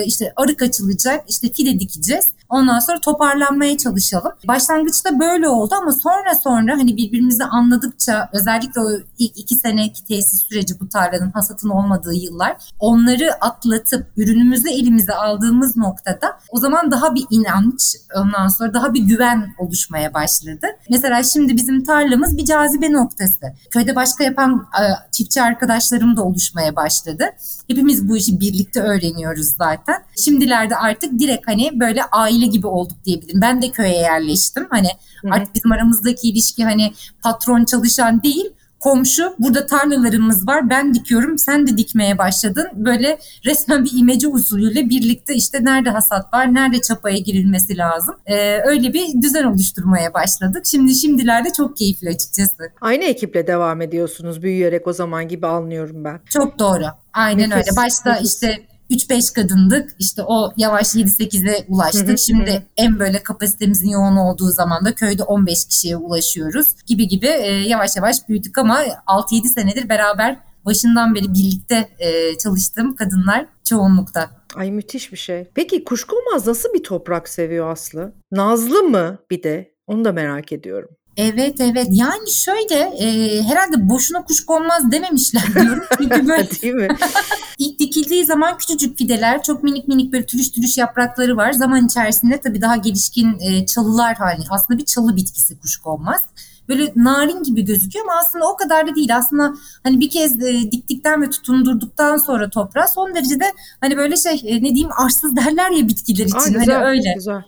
işte 0.06 0.32
arık 0.36 0.62
açılacak 0.62 1.24
işte 1.28 1.52
fide 1.52 1.80
dikeceğiz. 1.80 2.24
Ondan 2.50 2.78
sonra 2.78 3.00
toparlanmaya 3.00 3.78
çalışalım. 3.78 4.32
Başlangıçta 4.48 5.20
böyle 5.20 5.48
oldu 5.48 5.74
ama 5.80 5.92
sonra 5.92 6.34
sonra 6.42 6.72
hani 6.72 6.96
birbirimizi 6.96 7.44
anladıkça 7.44 8.28
özellikle 8.32 8.80
o 8.80 8.90
ilk 9.18 9.38
iki 9.38 9.54
seneki 9.54 10.04
tesis 10.04 10.42
süreci 10.42 10.80
bu 10.80 10.88
tarlanın 10.88 11.30
hasatın 11.30 11.68
olmadığı 11.68 12.14
yıllar 12.14 12.56
onları 12.78 13.32
atlatıp 13.40 14.06
ürünümüzü 14.16 14.68
elimize 14.68 15.14
aldığımız 15.14 15.76
noktada 15.76 16.38
o 16.50 16.58
zaman 16.58 16.90
daha 16.90 17.14
bir 17.14 17.24
inanç 17.30 17.96
ondan 18.16 18.48
sonra 18.48 18.74
daha 18.74 18.94
bir 18.94 19.02
güven 19.02 19.54
oluşmaya 19.58 20.14
başladı. 20.14 20.66
Mesela 20.90 21.22
şimdi 21.22 21.56
bizim 21.56 21.84
tarlamız 21.84 22.36
bir 22.36 22.44
cazibe 22.44 22.92
noktası. 22.92 23.46
Köyde 23.70 23.96
başka 23.96 24.24
yapan 24.24 24.66
e, 24.80 24.82
çiftçi 25.12 25.42
arkadaşlarım 25.42 26.16
da 26.16 26.22
oluşmaya 26.22 26.76
başladı. 26.76 27.24
Hepimiz 27.68 28.08
bu 28.08 28.16
işi 28.16 28.40
birlikte 28.40 28.80
öğreniyoruz 28.80 29.46
zaten. 29.46 30.02
Şimdilerde 30.24 30.76
artık 30.76 31.18
direkt 31.18 31.48
hani 31.48 31.80
böyle 31.80 32.04
aile 32.04 32.39
aile 32.40 32.46
gibi 32.46 32.66
olduk 32.66 33.04
diyebilirim. 33.04 33.40
Ben 33.40 33.62
de 33.62 33.70
köye 33.70 33.96
yerleştim. 33.96 34.66
Hani 34.70 34.88
Hı-hı. 35.22 35.32
artık 35.34 35.54
bizim 35.54 35.72
aramızdaki 35.72 36.28
ilişki 36.28 36.64
hani 36.64 36.92
patron 37.22 37.64
çalışan 37.64 38.22
değil 38.22 38.50
komşu 38.80 39.34
burada 39.38 39.66
tarlalarımız 39.66 40.46
var 40.46 40.70
ben 40.70 40.94
dikiyorum 40.94 41.38
sen 41.38 41.66
de 41.66 41.76
dikmeye 41.76 42.18
başladın. 42.18 42.66
Böyle 42.74 43.18
resmen 43.44 43.84
bir 43.84 43.90
imece 43.94 44.28
usulüyle 44.28 44.88
birlikte 44.88 45.34
işte 45.34 45.64
nerede 45.64 45.90
hasat 45.90 46.34
var 46.34 46.54
nerede 46.54 46.80
çapaya 46.80 47.18
girilmesi 47.18 47.76
lazım. 47.76 48.14
Ee, 48.26 48.60
öyle 48.64 48.92
bir 48.92 49.22
düzen 49.22 49.44
oluşturmaya 49.44 50.14
başladık. 50.14 50.66
Şimdi 50.66 50.94
şimdilerde 50.94 51.48
çok 51.56 51.76
keyifli 51.76 52.08
açıkçası. 52.08 52.72
Aynı 52.80 53.04
ekiple 53.04 53.46
devam 53.46 53.80
ediyorsunuz 53.82 54.42
büyüyerek 54.42 54.86
o 54.86 54.92
zaman 54.92 55.28
gibi 55.28 55.46
anlıyorum 55.46 56.04
ben. 56.04 56.20
Çok 56.30 56.58
doğru. 56.58 56.84
Aynen 57.12 57.50
Nefis, 57.50 57.66
öyle. 57.68 57.76
Başta 57.76 58.12
nefis. 58.12 58.34
işte 58.34 58.69
3-5 58.90 59.34
kadındık. 59.34 59.90
İşte 59.98 60.22
o 60.22 60.52
yavaş 60.56 60.86
7-8'e 60.86 61.66
ulaştık. 61.68 62.18
Şimdi 62.18 62.62
en 62.76 62.98
böyle 62.98 63.22
kapasitemizin 63.22 63.88
yoğun 63.88 64.16
olduğu 64.16 64.50
zaman 64.50 64.84
da 64.84 64.94
köyde 64.94 65.22
15 65.22 65.64
kişiye 65.64 65.96
ulaşıyoruz 65.96 66.74
gibi 66.86 67.08
gibi 67.08 67.26
e, 67.26 67.52
yavaş 67.52 67.96
yavaş 67.96 68.28
büyüdük 68.28 68.58
ama 68.58 68.82
6-7 69.06 69.48
senedir 69.48 69.88
beraber 69.88 70.38
başından 70.64 71.14
beri 71.14 71.34
birlikte 71.34 71.88
e, 71.98 72.38
çalıştığım 72.38 72.96
kadınlar 72.96 73.46
çoğunlukta. 73.64 74.30
Ay 74.56 74.70
müthiş 74.70 75.12
bir 75.12 75.16
şey. 75.16 75.50
Peki 75.54 75.84
kuşkonmaz 75.84 76.46
nasıl 76.46 76.74
bir 76.74 76.82
toprak 76.82 77.28
seviyor 77.28 77.72
Aslı? 77.72 78.12
Nazlı 78.32 78.82
mı 78.82 79.18
bir 79.30 79.42
de? 79.42 79.74
Onu 79.86 80.04
da 80.04 80.12
merak 80.12 80.52
ediyorum. 80.52 80.90
Evet 81.20 81.60
evet 81.60 81.88
yani 81.90 82.30
şöyle 82.30 82.74
e, 82.74 83.42
herhalde 83.42 83.88
boşuna 83.88 84.24
kuş 84.24 84.44
konmaz 84.44 84.92
dememişler 84.92 85.42
diyorum. 85.54 85.84
Çünkü 85.98 86.28
böyle 86.28 86.50
Değil 86.62 86.74
mi? 86.74 86.88
ilk 87.58 87.78
dikildiği 87.78 88.24
zaman 88.24 88.58
küçücük 88.58 88.98
fideler 88.98 89.42
çok 89.42 89.62
minik 89.62 89.88
minik 89.88 90.12
böyle 90.12 90.26
türüş 90.26 90.50
türüş 90.50 90.78
yaprakları 90.78 91.36
var. 91.36 91.52
Zaman 91.52 91.86
içerisinde 91.86 92.40
tabii 92.40 92.60
daha 92.60 92.76
gelişkin 92.76 93.38
e, 93.40 93.66
çalılar 93.66 94.16
hali 94.16 94.42
aslında 94.50 94.80
bir 94.80 94.84
çalı 94.84 95.16
bitkisi 95.16 95.58
kuş 95.58 95.76
konmaz 95.76 96.22
böyle 96.70 96.92
narin 96.96 97.42
gibi 97.42 97.64
gözüküyor 97.64 98.04
ama 98.04 98.20
aslında 98.20 98.48
o 98.48 98.56
kadar 98.56 98.86
da 98.86 98.94
değil. 98.94 99.16
Aslında 99.16 99.54
hani 99.82 100.00
bir 100.00 100.10
kez 100.10 100.42
e, 100.42 100.72
diktikten 100.72 101.22
ve 101.22 101.30
tutundurduktan 101.30 102.16
sonra 102.16 102.50
toprağa 102.50 102.88
son 102.88 103.14
derece 103.14 103.40
de 103.40 103.52
hani 103.80 103.96
böyle 103.96 104.16
şey 104.16 104.42
e, 104.44 104.56
ne 104.56 104.74
diyeyim 104.74 104.90
arsız 105.04 105.36
derler 105.36 105.70
ya 105.70 105.88
bitkiler 105.88 106.24
için. 106.24 106.36
Aa, 106.36 106.44
hani 106.44 106.58
güzel, 106.58 106.74
hani 106.74 106.84
öyle. 106.84 107.14
Güzel. 107.14 107.42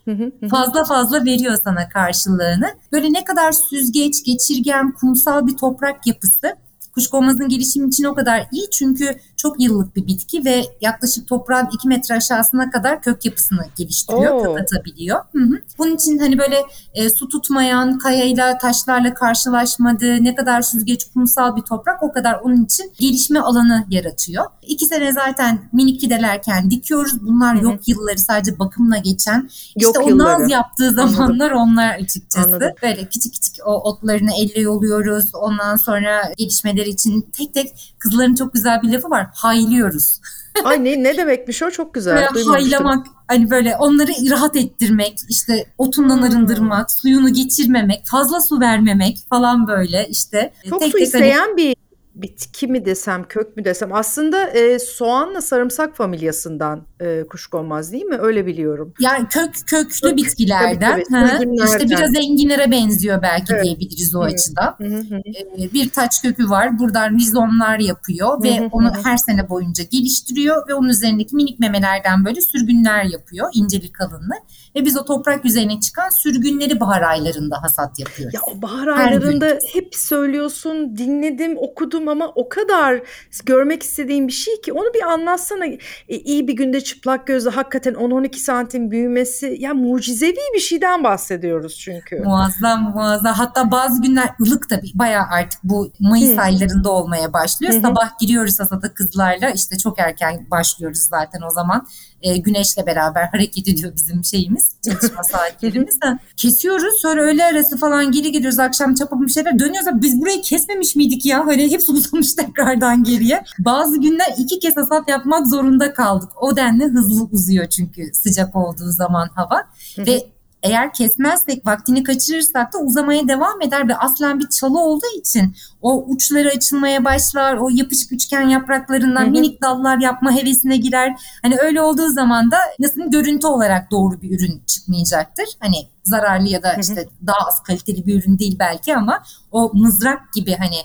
fazla 0.50 0.84
fazla 0.84 1.24
veriyor 1.24 1.58
sana 1.64 1.88
karşılığını. 1.88 2.68
Böyle 2.92 3.12
ne 3.12 3.24
kadar 3.24 3.52
süzgeç, 3.52 4.24
geçirgen, 4.24 4.92
kumsal 4.92 5.46
bir 5.46 5.56
toprak 5.56 6.06
yapısı 6.06 6.56
Kuşkonmazın 6.94 7.48
gelişimi 7.48 7.88
için 7.88 8.04
o 8.04 8.14
kadar 8.14 8.46
iyi 8.52 8.70
çünkü 8.70 9.16
çok 9.42 9.60
yıllık 9.60 9.96
bir 9.96 10.06
bitki 10.06 10.44
ve 10.44 10.64
yaklaşık 10.80 11.28
toprağın 11.28 11.68
2 11.74 11.88
metre 11.88 12.14
aşağısına 12.14 12.70
kadar 12.70 13.02
kök 13.02 13.24
yapısını 13.24 13.66
geliştiriyor, 13.76 14.34
Oo. 14.34 14.42
kök 14.42 14.60
atabiliyor. 14.60 15.20
Hı 15.32 15.42
hı. 15.42 15.58
Bunun 15.78 15.94
için 15.94 16.18
hani 16.18 16.38
böyle 16.38 16.62
e, 16.94 17.10
su 17.10 17.28
tutmayan, 17.28 17.98
kayayla, 17.98 18.58
taşlarla 18.58 19.14
karşılaşmadığı, 19.14 20.24
ne 20.24 20.34
kadar 20.34 20.62
süzgeç, 20.62 21.04
kumsal 21.04 21.56
bir 21.56 21.62
toprak 21.62 22.02
o 22.02 22.12
kadar 22.12 22.34
onun 22.34 22.64
için 22.64 22.92
gelişme 22.98 23.40
alanı 23.40 23.84
yaratıyor. 23.90 24.44
İki 24.62 24.86
sene 24.86 25.12
zaten 25.12 25.58
minik 25.72 26.00
fidelerken 26.00 26.70
dikiyoruz. 26.70 27.26
Bunlar 27.26 27.56
Hı-hı. 27.56 27.64
yok 27.64 27.88
yılları 27.88 28.18
sadece 28.18 28.58
bakımla 28.58 28.96
geçen. 28.98 29.50
Yok 29.80 29.96
işte 29.96 30.10
yılları. 30.10 30.36
o 30.36 30.42
naz 30.42 30.50
yaptığı 30.50 30.90
zamanlar 30.90 31.50
Anladım. 31.50 31.72
onlar 31.72 31.94
açıkçası. 31.94 32.48
Anladım. 32.48 32.70
Böyle 32.82 33.08
küçük 33.08 33.34
küçük 33.34 33.54
o 33.66 33.90
otlarını 33.90 34.30
elle 34.32 34.60
yoluyoruz. 34.60 35.34
Ondan 35.34 35.76
sonra 35.76 36.22
gelişmeleri 36.38 36.88
için 36.88 37.30
tek 37.32 37.54
tek 37.54 37.94
kızların 37.98 38.34
çok 38.34 38.52
güzel 38.52 38.82
bir 38.82 38.92
lafı 38.92 39.10
var. 39.10 39.26
Hayliyoruz. 39.34 40.20
Ay 40.64 40.84
ne, 40.84 41.02
ne 41.02 41.16
demekmiş 41.16 41.62
o 41.62 41.70
çok 41.70 41.94
güzel. 41.94 42.28
Böyle 42.34 42.48
haylamak 42.48 43.06
hani 43.28 43.50
böyle 43.50 43.76
onları 43.76 44.12
rahat 44.30 44.56
ettirmek 44.56 45.18
işte 45.28 45.66
otundan 45.78 46.16
hmm. 46.16 46.24
arındırmak 46.24 46.90
suyunu 46.90 47.32
geçirmemek 47.32 48.06
fazla 48.06 48.40
su 48.40 48.60
vermemek 48.60 49.18
falan 49.30 49.68
böyle 49.68 50.08
işte. 50.10 50.52
Çok 50.70 50.80
tek 50.80 50.92
su 50.92 50.98
tek 50.98 51.06
isteyen 51.06 51.38
hani, 51.38 51.56
bir 51.56 51.76
bitki 52.14 52.66
mi 52.66 52.84
desem, 52.84 53.24
kök 53.28 53.56
mü 53.56 53.64
desem 53.64 53.92
aslında 53.92 54.46
e, 54.46 54.78
soğanla 54.78 55.42
sarımsak 55.42 55.96
familyasından 55.96 56.86
e, 57.00 57.24
kuşkonmaz 57.30 57.92
değil 57.92 58.04
mi? 58.04 58.16
Öyle 58.20 58.46
biliyorum. 58.46 58.94
Yani 59.00 59.28
kök 59.28 59.54
köklü 59.66 60.08
kök, 60.08 60.16
bitkilerden. 60.16 60.92
Tabii, 61.10 61.38
tabii, 61.38 61.56
işte 61.64 61.88
biraz 61.88 62.16
enginlere 62.16 62.70
benziyor 62.70 63.22
belki 63.22 63.52
evet. 63.52 63.64
diyebiliriz 63.64 64.14
o 64.14 64.20
hı. 64.20 64.24
açıdan. 64.24 64.74
Hı 64.78 64.84
hı. 64.84 65.22
E, 65.58 65.72
bir 65.72 65.90
taç 65.90 66.22
kökü 66.22 66.50
var. 66.50 66.78
Buradan 66.78 67.14
rizomlar 67.18 67.78
yapıyor 67.78 68.38
hı 68.38 68.42
ve 68.42 68.58
hı. 68.58 68.68
onu 68.72 68.92
her 69.04 69.16
sene 69.16 69.48
boyunca 69.48 69.84
geliştiriyor 69.84 70.68
ve 70.68 70.74
onun 70.74 70.88
üzerindeki 70.88 71.36
minik 71.36 71.60
memelerden 71.60 72.24
böyle 72.24 72.40
sürgünler 72.40 73.04
yapıyor. 73.04 73.50
inceli 73.54 73.92
kalınlı. 73.92 74.34
Ve 74.76 74.84
biz 74.84 74.96
o 74.96 75.04
toprak 75.04 75.44
yüzeyine 75.44 75.80
çıkan 75.80 76.08
sürgünleri 76.08 76.80
bahar 76.80 77.02
aylarında 77.02 77.62
hasat 77.62 77.98
yapıyoruz. 77.98 78.34
Ya 78.34 78.62
bahar 78.62 78.86
aylarında 78.86 79.58
hep 79.72 79.94
söylüyorsun, 79.94 80.96
dinledim, 80.96 81.58
okudum 81.58 82.01
ama 82.08 82.32
o 82.34 82.48
kadar 82.48 83.00
görmek 83.46 83.82
istediğim 83.82 84.28
bir 84.28 84.32
şey 84.32 84.60
ki 84.60 84.72
onu 84.72 84.94
bir 84.94 85.02
anlatsana. 85.02 85.66
E, 85.66 85.78
iyi 86.08 86.48
bir 86.48 86.52
günde 86.52 86.80
çıplak 86.80 87.26
gözle 87.26 87.50
hakikaten 87.50 87.94
10-12 87.94 88.36
santim 88.36 88.90
büyümesi 88.90 89.56
ya 89.58 89.74
mucizevi 89.74 90.36
bir 90.54 90.60
şeyden 90.60 91.04
bahsediyoruz 91.04 91.78
çünkü. 91.78 92.20
Muazzam 92.20 92.82
muazzam. 92.82 93.34
Hatta 93.34 93.70
bazı 93.70 94.02
günler 94.02 94.28
ılık 94.46 94.70
da 94.70 94.80
bayağı 94.94 95.24
artık 95.30 95.60
bu 95.64 95.92
Mayıs 96.00 96.36
Hı. 96.36 96.40
aylarında 96.40 96.90
olmaya 96.90 97.32
başlıyor. 97.32 97.74
Hı. 97.74 97.80
Sabah 97.80 98.18
giriyoruz 98.18 98.60
hasata 98.60 98.94
kızlarla 98.94 99.50
işte 99.50 99.78
çok 99.78 99.98
erken 99.98 100.46
başlıyoruz 100.50 100.98
zaten 100.98 101.40
o 101.46 101.50
zaman 101.50 101.86
e, 102.22 102.36
güneşle 102.36 102.86
beraber 102.86 103.28
hareket 103.32 103.68
ediyor 103.68 103.92
bizim 103.96 104.24
şeyimiz 104.24 104.72
çalışma 104.84 105.22
saatlerimiz. 105.32 105.98
Kesiyoruz 106.36 106.94
sonra 107.00 107.22
öğle 107.22 107.44
arası 107.44 107.78
falan 107.78 108.12
geri 108.12 108.32
gidiyoruz 108.32 108.58
akşam 108.58 108.94
çapapım 108.94 109.30
şeyler 109.30 109.58
dönüyoruz. 109.58 110.02
Biz 110.02 110.20
burayı 110.20 110.42
kesmemiş 110.42 110.96
miydik 110.96 111.26
ya? 111.26 111.46
Hani 111.46 111.70
hepsi 111.70 111.92
uzamış 111.92 112.32
tekrardan 112.34 113.04
geriye. 113.04 113.44
Bazı 113.58 114.00
günler 114.00 114.34
iki 114.38 114.58
kez 114.58 114.76
hasat 114.76 115.08
yapmak 115.08 115.46
zorunda 115.46 115.94
kaldık. 115.94 116.30
O 116.42 116.56
denli 116.56 116.84
hızlı 116.84 117.28
uzuyor 117.32 117.66
çünkü 117.66 118.10
sıcak 118.14 118.56
olduğu 118.56 118.90
zaman 118.90 119.28
hava. 119.34 119.62
Ve 119.98 120.32
eğer 120.62 120.92
kesmezsek 120.92 121.66
vaktini 121.66 122.02
kaçırırsak 122.02 122.72
da 122.72 122.78
uzamaya 122.78 123.28
devam 123.28 123.62
eder 123.62 123.88
ve 123.88 123.96
aslen 123.96 124.40
bir 124.40 124.48
çalı 124.48 124.78
olduğu 124.78 125.18
için 125.18 125.54
o 125.82 126.04
uçları 126.06 126.48
açılmaya 126.48 127.04
başlar 127.04 127.56
o 127.56 127.68
yapışık 127.72 128.12
üçgen 128.12 128.48
yapraklarından 128.48 129.30
minik 129.30 129.62
dallar 129.62 129.98
yapma 129.98 130.32
hevesine 130.32 130.76
girer. 130.76 131.16
Hani 131.42 131.56
öyle 131.58 131.80
olduğu 131.80 132.08
zaman 132.08 132.50
da 132.50 132.58
nasıl 132.78 133.10
görüntü 133.10 133.46
olarak 133.46 133.90
doğru 133.90 134.22
bir 134.22 134.38
ürün 134.38 134.62
çıkmayacaktır. 134.66 135.46
Hani 135.60 135.76
zararlı 136.04 136.48
ya 136.48 136.62
da 136.62 136.74
işte 136.74 137.08
daha 137.26 137.46
az 137.46 137.62
kaliteli 137.62 138.06
bir 138.06 138.22
ürün 138.22 138.38
değil 138.38 138.56
belki 138.58 138.96
ama 138.96 139.22
o 139.50 139.70
mızrak 139.74 140.32
gibi 140.32 140.54
hani 140.54 140.76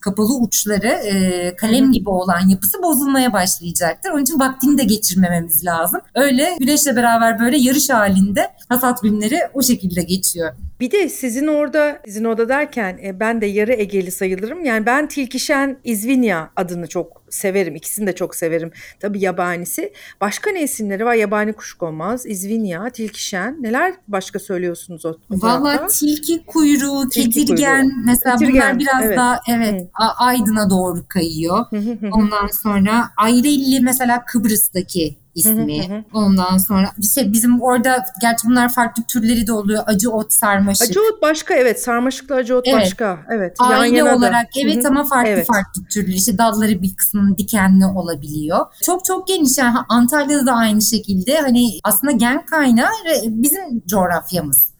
kapalı 0.00 0.34
uçları 0.34 0.86
e, 0.86 1.56
kalem 1.56 1.92
gibi 1.92 2.08
olan 2.08 2.48
yapısı 2.48 2.82
bozulmaya 2.82 3.32
başlayacaktır. 3.32 4.10
Onun 4.10 4.22
için 4.22 4.40
vaktini 4.40 4.78
de 4.78 4.84
geçirmememiz 4.84 5.64
lazım. 5.64 6.00
Öyle 6.14 6.56
güneşle 6.58 6.96
beraber 6.96 7.40
böyle 7.40 7.58
yarış 7.58 7.90
halinde 7.90 8.48
hasat 8.68 9.02
günleri 9.02 9.38
o 9.54 9.62
şekilde 9.62 10.02
geçiyor. 10.02 10.54
Bir 10.82 10.90
de 10.90 11.08
sizin 11.08 11.46
orada, 11.46 12.00
sizin 12.04 12.24
orada 12.24 12.48
derken 12.48 12.98
e, 13.04 13.20
ben 13.20 13.40
de 13.40 13.46
yarı 13.46 13.72
Egeli 13.72 14.10
sayılırım. 14.10 14.64
Yani 14.64 14.86
ben 14.86 15.08
Tilkişen 15.08 15.78
İzvinya 15.84 16.50
adını 16.56 16.86
çok 16.86 17.22
severim. 17.30 17.76
İkisini 17.76 18.06
de 18.06 18.14
çok 18.14 18.34
severim. 18.34 18.70
Tabii 19.00 19.20
yabanisi. 19.20 19.92
Başka 20.20 20.50
ne 20.50 20.62
isimleri 20.62 21.04
var? 21.04 21.14
Yabani 21.14 21.52
kuşkonmaz, 21.52 22.26
İzvinya, 22.26 22.90
Tilkişen. 22.90 23.62
Neler 23.62 23.94
başka 24.08 24.38
söylüyorsunuz 24.38 25.06
o, 25.06 25.14
Valla 25.30 25.86
tilki 25.86 26.46
kuyruğu, 26.46 27.08
tilki 27.08 27.46
kedirgen. 27.46 27.82
Kuyruğu. 27.82 28.02
Mesela 28.06 28.36
kedirgen, 28.36 28.54
bunlar 28.54 28.78
biraz 28.78 29.04
evet. 29.04 29.16
daha 29.16 29.40
evet 29.48 29.80
Hı. 29.80 30.04
Aydın'a 30.18 30.70
doğru 30.70 31.08
kayıyor. 31.08 31.66
Ondan 32.12 32.46
sonra 32.62 33.10
Ayrelli 33.16 33.80
mesela 33.80 34.24
Kıbrıs'taki 34.24 35.21
ismi. 35.34 35.88
Hı 35.88 35.92
hı 35.92 35.96
hı. 35.96 36.04
Ondan 36.12 36.58
sonra 36.58 36.92
işte 36.98 37.32
bizim 37.32 37.62
orada 37.62 38.04
gerçi 38.20 38.48
bunlar 38.48 38.68
farklı 38.68 39.02
türleri 39.02 39.46
de 39.46 39.52
oluyor. 39.52 39.82
Acı 39.86 40.10
ot 40.10 40.32
sarmaşık. 40.32 40.90
Acı 40.90 41.00
ot 41.00 41.22
başka 41.22 41.54
evet. 41.54 41.82
Sarmaşıklı 41.82 42.34
acı 42.34 42.56
ot 42.56 42.68
evet. 42.68 42.80
başka. 42.80 43.18
Evet. 43.30 43.56
Aile 43.58 43.96
Yan 43.96 44.18
olarak 44.18 44.44
da. 44.44 44.60
evet 44.60 44.86
ama 44.86 45.04
farklı 45.04 45.30
evet. 45.30 45.46
farklı 45.46 45.84
türleri. 45.84 46.16
İşte 46.16 46.38
dalları 46.38 46.82
bir 46.82 46.96
kısmının 46.96 47.38
dikenli 47.38 47.86
olabiliyor. 47.86 48.66
Çok 48.82 49.04
çok 49.04 49.28
geniş 49.28 49.58
yani 49.58 49.78
Antalya'da 49.88 50.46
da 50.46 50.52
aynı 50.52 50.82
şekilde 50.82 51.40
hani 51.40 51.68
aslında 51.84 52.12
gen 52.12 52.46
kaynağı 52.46 52.90
bizim 53.26 53.82
coğrafyamız. 53.86 54.71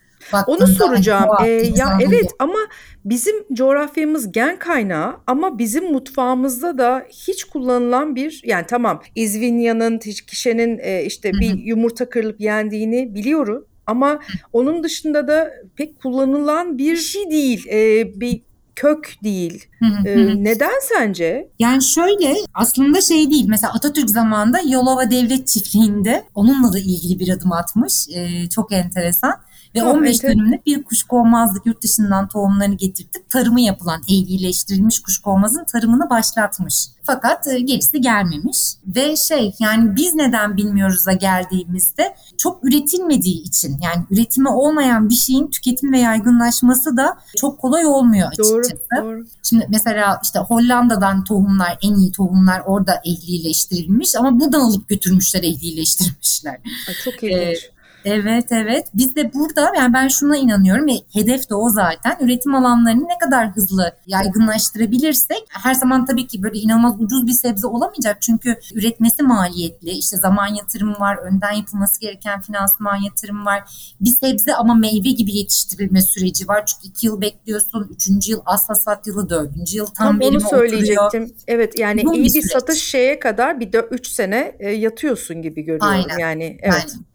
Onu 0.47 0.67
soracağım. 0.67 1.29
Ee, 1.45 1.49
ya 1.77 1.99
evet 2.01 2.31
ama 2.39 2.59
bizim 3.05 3.35
coğrafyamız 3.53 4.33
gen 4.33 4.59
kaynağı 4.59 5.17
ama 5.27 5.59
bizim 5.59 5.93
mutfağımızda 5.93 6.79
da 6.79 7.07
hiç 7.11 7.45
kullanılan 7.45 8.17
bir 8.17 8.43
yani 8.45 8.65
tamam 8.69 9.03
İzvinya'nın, 9.15 9.99
kişinin 9.99 10.79
e, 10.83 11.05
işte 11.05 11.33
bir 11.33 11.59
yumurta 11.65 12.09
kırılıp 12.09 12.41
yendiğini 12.41 13.15
biliyorum 13.15 13.67
ama 13.87 14.21
onun 14.53 14.83
dışında 14.83 15.29
da 15.29 15.51
pek 15.77 16.01
kullanılan 16.01 16.79
bir 16.79 16.97
şey 16.97 17.31
değil. 17.31 17.67
Ee, 17.71 18.21
bir 18.21 18.43
kök 18.77 19.15
değil. 19.25 19.67
ee, 20.07 20.45
neden 20.45 20.81
sence? 20.83 21.49
Yani 21.59 21.83
şöyle 21.83 22.35
aslında 22.55 23.01
şey 23.01 23.31
değil. 23.31 23.45
Mesela 23.49 23.73
Atatürk 23.73 24.11
zamanında 24.11 24.61
Yolova 24.69 25.11
Devlet 25.11 25.49
Çiftliği'nde 25.49 26.25
onunla 26.35 26.73
da 26.73 26.79
ilgili 26.79 27.19
bir 27.19 27.29
adım 27.29 27.53
atmış. 27.53 28.09
Ee, 28.15 28.49
çok 28.49 28.73
enteresan. 28.73 29.35
Ve 29.75 29.81
Çok 29.81 29.95
15 29.95 30.17
ete... 30.17 30.29
dönümlük 30.29 30.67
bir 30.67 30.85
kuşkonmazlık 30.85 31.67
yurt 31.67 31.83
dışından 31.83 32.29
tohumlarını 32.29 32.75
getirtip 32.75 33.31
tarımı 33.31 33.61
yapılan 33.61 34.03
ehlileştirilmiş 34.09 35.03
kuşkonmazın 35.03 35.65
tarımını 35.65 36.11
başlatmış. 36.11 36.89
Fakat 37.03 37.47
e, 37.47 37.61
gerisi 37.61 38.01
gelmemiş 38.01 38.59
ve 38.87 39.17
şey 39.17 39.55
yani 39.59 39.97
biz 39.97 40.15
neden 40.15 40.57
bilmiyoruz'a 40.57 41.13
geldiğimizde 41.13 42.15
çok 42.37 42.65
üretilmediği 42.65 43.43
için 43.43 43.79
yani 43.83 44.05
üretimi 44.11 44.49
olmayan 44.49 45.11
bir 45.11 45.15
şeyin 45.15 45.47
tüketim 45.47 45.93
ve 45.93 45.99
yaygınlaşması 45.99 46.97
da 46.97 47.19
çok 47.37 47.59
kolay 47.59 47.87
olmuyor 47.87 48.29
açıkçası. 48.29 48.79
Doğru, 48.97 49.05
doğru. 49.05 49.27
Şimdi 49.43 49.67
mesela 49.69 50.21
işte 50.25 50.39
Hollanda'dan 50.39 51.25
tohumlar 51.25 51.79
en 51.83 51.95
iyi 51.95 52.13
tohumlar 52.13 52.63
orada 52.67 53.01
ehlileştirilmiş 53.05 54.17
ama 54.17 54.41
buradan 54.41 54.61
alıp 54.61 54.89
götürmüşler 54.89 55.43
ehlileştirmişler. 55.43 56.61
Ay, 56.89 56.95
çok 57.05 57.23
ilginç. 57.23 57.59
Ee, 57.59 57.82
Evet 58.05 58.45
evet. 58.51 58.87
Biz 58.95 59.17
de 59.17 59.35
burada 59.35 59.73
yani 59.77 59.95
ben 59.95 60.09
şuna 60.09 60.37
inanıyorum 60.37 60.87
ve 60.87 60.93
hedef 61.13 61.51
de 61.51 61.55
o 61.55 61.69
zaten. 61.69 62.17
Üretim 62.21 62.55
alanlarını 62.55 63.09
ne 63.09 63.19
kadar 63.19 63.51
hızlı 63.51 63.93
yaygınlaştırabilirsek 64.07 65.45
her 65.49 65.75
zaman 65.75 66.07
tabii 66.07 66.27
ki 66.27 66.43
böyle 66.43 66.59
inanılmaz 66.59 67.01
ucuz 67.01 67.27
bir 67.27 67.33
sebze 67.33 67.67
olamayacak. 67.67 68.23
Çünkü 68.23 68.57
üretmesi 68.75 69.23
maliyetli. 69.23 69.91
İşte 69.91 70.17
zaman 70.17 70.47
yatırımı 70.47 71.01
var 71.01 71.17
önden 71.17 71.53
yapılması 71.53 72.01
gereken 72.01 72.41
finansman 72.41 72.97
yatırımı 72.97 73.45
var. 73.45 73.63
Bir 74.01 74.11
sebze 74.11 74.55
ama 74.55 74.75
meyve 74.75 75.11
gibi 75.11 75.37
yetiştirilme 75.37 76.03
süreci 76.03 76.49
var. 76.49 76.67
Çünkü 76.67 76.89
iki 76.89 77.07
yıl 77.07 77.21
bekliyorsun 77.21 77.89
üçüncü 77.95 78.31
yıl 78.31 78.41
az 78.47 78.69
hasat 78.69 79.07
yılı 79.07 79.31
dördüncü 79.31 79.77
yıl 79.77 79.87
tam, 79.87 80.07
tam 80.07 80.21
verime 80.21 80.39
onu 80.39 80.49
söyleyecektim 80.49 81.23
oturuyor. 81.23 81.29
evet 81.49 81.79
yani 81.79 82.03
Uzun 82.05 82.15
iyi 82.15 82.29
bir, 82.29 82.35
bir 82.35 82.49
satış 82.49 82.83
şeye 82.85 83.19
kadar 83.19 83.61
bir 83.61 83.73
de 83.73 83.81
üç 83.91 84.09
sene 84.09 84.57
e, 84.59 84.71
yatıyorsun 84.71 85.43
gibi 85.43 85.63
görüyorum 85.63 85.89
Aynen. 85.89 86.19
yani. 86.19 86.59
Evet. 86.63 86.75
Aynen 86.75 87.12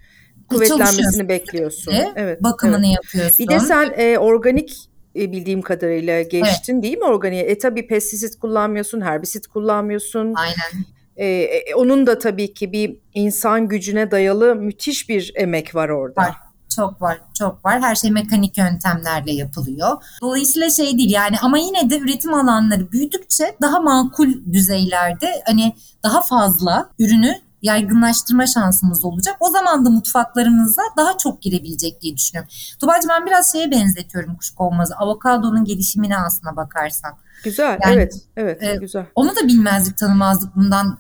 kuvvetlenmesini 0.50 1.30
bekliyorsun. 1.30 1.94
Evet. 2.16 2.44
Bakımını 2.44 2.88
evet. 2.88 2.96
yapıyorsun. 2.96 3.40
Bir 3.40 3.48
de 3.48 3.60
sen 3.60 3.94
e, 3.98 4.18
organik 4.18 4.90
e, 5.16 5.32
bildiğim 5.32 5.62
kadarıyla 5.62 6.22
geçtin 6.22 6.74
evet. 6.74 6.84
değil 6.84 6.98
mi 6.98 7.06
organiğe? 7.06 7.44
E 7.44 7.58
tabii 7.58 7.88
pestisit 7.88 8.40
kullanmıyorsun, 8.40 9.02
herbisit 9.02 9.48
kullanmıyorsun. 9.48 10.34
Aynen. 10.34 10.86
E, 11.16 11.26
e, 11.26 11.76
onun 11.76 12.08
da 12.08 12.20
tabii 12.20 12.54
ki 12.54 12.72
bir 12.72 13.00
insan 13.14 13.68
gücüne 13.68 14.12
dayalı 14.12 14.56
müthiş 14.56 15.10
bir 15.10 15.32
emek 15.36 15.76
var 15.76 15.90
orada. 15.90 16.22
Var. 16.22 16.36
Çok 16.76 17.02
var, 17.02 17.22
çok 17.38 17.66
var. 17.66 17.82
Her 17.82 17.96
şey 17.96 18.12
mekanik 18.12 18.58
yöntemlerle 18.58 19.32
yapılıyor. 19.32 20.04
Dolayısıyla 20.22 20.70
şey 20.70 20.98
değil 20.98 21.12
yani 21.12 21.36
ama 21.42 21.58
yine 21.58 21.90
de 21.90 22.00
üretim 22.00 22.34
alanları 22.34 22.92
büyüdükçe 22.92 23.56
daha 23.62 23.80
makul 23.80 24.34
düzeylerde 24.54 25.42
hani 25.46 25.76
daha 26.04 26.22
fazla 26.22 26.90
ürünü 27.00 27.36
yaygınlaştırma 27.62 28.48
şansımız 28.48 29.06
olacak. 29.06 29.36
O 29.40 29.50
zaman 29.50 29.86
da 29.86 29.90
mutfaklarımıza 29.90 30.82
daha 30.98 31.18
çok 31.18 31.42
girebilecek 31.42 32.02
diye 32.02 32.18
düşünüyorum. 32.18 32.52
Tuba'cığım 32.80 33.10
ben 33.10 33.26
biraz 33.26 33.52
şeye 33.52 33.72
benzetiyorum 33.72 34.36
kuşkonmazı. 34.36 34.96
Avokadonun 34.96 35.66
gelişimine 35.66 36.18
aslına 36.18 36.56
bakarsan. 36.56 37.18
Güzel, 37.44 37.80
yani, 37.84 37.96
evet, 37.96 38.14
evet, 38.38 38.64
e, 38.64 38.76
güzel. 38.76 39.06
Onu 39.16 39.36
da 39.36 39.48
bilmezdik, 39.48 39.98
tanımazdık 39.98 40.56
bundan 40.56 41.00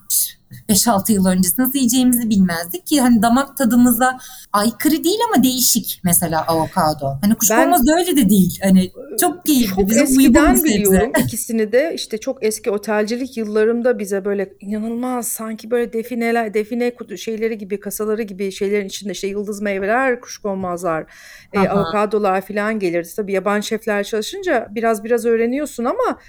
5-6 0.69 1.11
yıl 1.11 1.25
öncesi 1.25 1.61
nasıl 1.61 1.75
yiyeceğimizi 1.75 2.29
bilmezdik 2.29 2.87
ki 2.87 3.01
hani 3.01 3.21
damak 3.21 3.57
tadımıza 3.57 4.17
aykırı 4.53 5.03
değil 5.03 5.19
ama 5.33 5.43
değişik 5.43 6.01
mesela 6.03 6.41
avokado. 6.47 7.17
Hani 7.21 7.35
kuşkonmaz 7.35 7.81
öyle 7.99 8.17
de 8.17 8.29
değil. 8.29 8.59
Hani 8.63 8.91
çok 9.19 9.45
keyifli. 9.45 9.75
Çok 9.75 9.89
Bizim 9.89 10.03
eskiden 10.03 10.63
biliyorum 10.63 11.11
ikisini 11.25 11.71
de 11.71 11.91
işte 11.95 12.17
çok 12.17 12.43
eski 12.43 12.71
otelcilik 12.71 13.37
yıllarımda 13.37 13.99
bize 13.99 14.25
böyle 14.25 14.53
inanılmaz 14.59 15.27
sanki 15.27 15.71
böyle 15.71 15.93
defineler 15.93 16.53
define 16.53 16.93
şeyleri 17.17 17.57
gibi 17.57 17.79
kasaları 17.79 18.21
gibi 18.21 18.51
şeylerin 18.51 18.87
içinde 18.87 19.11
işte 19.11 19.27
yıldız 19.27 19.61
meyveler 19.61 20.21
kuşkonmazlar 20.21 21.05
e, 21.53 21.59
avokadolar 21.59 22.41
falan 22.41 22.79
gelirdi. 22.79 23.09
Tabii 23.15 23.33
yabancı 23.33 23.67
şefler 23.67 24.03
çalışınca 24.03 24.67
biraz 24.71 25.03
biraz 25.03 25.25
öğreniyorsun 25.25 25.85
ama 25.85 26.19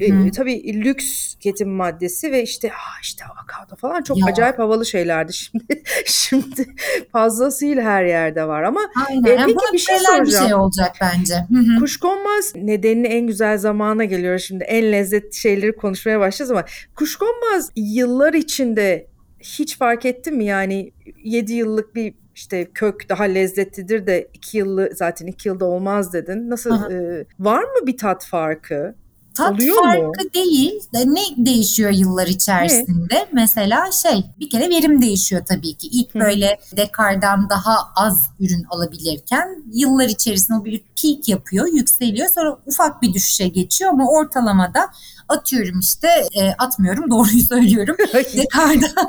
e, 0.00 0.30
tabii 0.30 0.84
lüks 0.84 1.34
tüketim 1.34 1.70
maddesi 1.70 2.32
ve 2.32 2.42
işte 2.42 2.70
ah 2.72 3.02
işte 3.02 3.24
avokado 3.24 3.76
falan 3.82 4.02
çok 4.02 4.18
ya. 4.18 4.26
acayip 4.26 4.58
havalı 4.58 4.86
şeylerdi 4.86 5.32
şimdi. 5.36 5.82
şimdi 6.06 6.66
fazlasıyla 7.12 7.82
her 7.82 8.04
yerde 8.04 8.48
var 8.48 8.62
ama 8.62 8.80
Aynen. 9.08 9.24
E, 9.24 9.36
peki 9.46 9.72
bir 9.72 9.78
şey 9.78 9.98
soracağım. 9.98 10.26
Bir 10.26 10.48
şey 10.48 10.54
olacak 10.54 10.96
bence. 11.00 11.34
Hı-hı. 11.34 11.78
Kuşkonmaz 11.78 12.52
nedenini 12.56 13.06
en 13.06 13.26
güzel 13.26 13.58
zamana 13.58 14.04
geliyor 14.04 14.38
şimdi. 14.38 14.64
En 14.64 14.92
lezzetli 14.92 15.36
şeyleri 15.36 15.76
konuşmaya 15.76 16.20
başlayacağız 16.20 16.50
ama 16.50 16.64
kuşkonmaz 16.96 17.70
yıllar 17.76 18.34
içinde 18.34 19.06
hiç 19.40 19.78
fark 19.78 20.04
ettin 20.04 20.36
mi? 20.36 20.44
Yani 20.44 20.92
7 21.24 21.52
yıllık 21.52 21.94
bir 21.94 22.14
işte 22.34 22.68
kök 22.74 23.08
daha 23.08 23.24
lezzetlidir 23.24 24.06
de 24.06 24.28
iki 24.34 24.58
yıllı 24.58 24.90
zaten 24.94 25.26
iki 25.26 25.48
yılda 25.48 25.64
olmaz 25.64 26.12
dedin. 26.12 26.50
Nasıl 26.50 26.90
e, 26.92 27.26
var 27.38 27.62
mı 27.62 27.86
bir 27.86 27.96
tat 27.96 28.26
farkı? 28.26 28.94
Tat 29.34 29.52
Oluyor 29.52 29.76
farkı 29.84 30.02
mu? 30.02 30.12
değil. 30.34 30.80
Ne 30.94 31.22
değişiyor 31.36 31.90
yıllar 31.90 32.26
içerisinde? 32.26 33.14
Ne? 33.14 33.26
Mesela 33.32 33.92
şey 34.02 34.24
bir 34.40 34.50
kere 34.50 34.68
verim 34.68 35.02
değişiyor 35.02 35.42
tabii 35.48 35.74
ki. 35.74 35.86
İlk 35.86 36.14
Hı. 36.14 36.20
böyle 36.20 36.60
dekardan 36.76 37.50
daha 37.50 37.76
az 37.96 38.28
ürün 38.40 38.64
alabilirken 38.70 39.62
yıllar 39.72 40.08
içerisinde 40.08 40.58
o 40.58 40.64
bir 40.64 40.84
peak 41.02 41.28
yapıyor, 41.28 41.66
yükseliyor. 41.66 42.28
Sonra 42.34 42.58
ufak 42.66 43.02
bir 43.02 43.14
düşüşe 43.14 43.48
geçiyor 43.48 43.90
ama 43.90 44.10
ortalamada 44.10 44.90
atıyorum 45.28 45.80
işte 45.80 46.08
e, 46.34 46.50
atmıyorum 46.58 47.10
doğruyu 47.10 47.42
söylüyorum. 47.48 47.96
Dekarda 48.14 48.86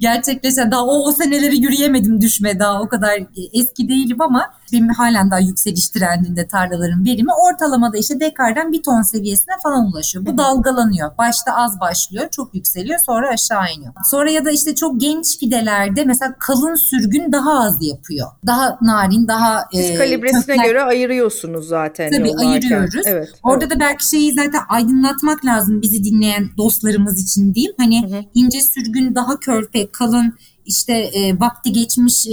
gerçekleşen 0.00 0.70
daha 0.70 0.84
o, 0.84 1.08
o 1.08 1.12
seneleri 1.12 1.56
yürüyemedim 1.62 2.20
düşme 2.20 2.58
daha 2.58 2.82
o 2.82 2.88
kadar 2.88 3.12
eski 3.52 3.88
değilim 3.88 4.20
ama 4.20 4.50
benim 4.72 4.88
halen 4.88 5.30
daha 5.30 5.40
yükseliş 5.40 5.88
trendinde 5.88 6.46
tarlaların 6.46 7.04
verimi 7.04 7.30
ortalamada 7.34 7.98
işte 7.98 8.20
dekardan 8.20 8.72
bir 8.72 8.82
ton 8.82 9.02
seviyesine 9.02 9.54
falan 9.62 9.86
ulaşıyor. 9.86 10.26
Bu 10.26 10.38
dalgalanıyor. 10.38 11.18
Başta 11.18 11.56
az 11.56 11.80
başlıyor, 11.80 12.28
çok 12.30 12.54
yükseliyor, 12.54 12.98
sonra 12.98 13.28
aşağı 13.28 13.72
iniyor. 13.76 13.92
Sonra 14.04 14.30
ya 14.30 14.44
da 14.44 14.50
işte 14.50 14.74
çok 14.74 15.00
genç 15.00 15.38
fidelerde 15.38 16.04
mesela 16.04 16.34
kalın 16.38 16.74
sürgün 16.74 17.32
daha 17.32 17.60
az 17.60 17.78
yapıyor. 17.80 18.28
Daha 18.46 18.78
narin, 18.82 19.28
daha 19.28 19.64
Siz 19.72 19.90
e, 19.90 19.94
kalibresine 19.94 20.56
kökler... 20.56 20.64
göre 20.64 20.82
ayırıyorsunuz 20.82 21.68
zaten. 21.68 22.10
Tabii 22.10 22.28
yollarken. 22.28 22.50
ayırıyoruz. 22.50 23.06
Evet, 23.06 23.28
Orada 23.42 23.64
evet. 23.64 23.76
da 23.76 23.80
belki 23.80 24.08
şeyi 24.08 24.32
zaten 24.32 24.60
aydınlatmak 24.94 25.44
lazım 25.44 25.82
bizi 25.82 26.04
dinleyen 26.04 26.50
dostlarımız 26.56 27.22
için 27.22 27.54
diyeyim. 27.54 27.74
Hani 27.78 28.02
hı 28.02 28.16
hı. 28.16 28.24
ince 28.34 28.60
sürgün 28.60 29.14
daha 29.14 29.40
körpe, 29.40 29.90
kalın 29.92 30.34
işte 30.66 30.92
e, 30.92 31.40
vakti 31.40 31.72
geçmiş 31.72 32.26
e, 32.26 32.30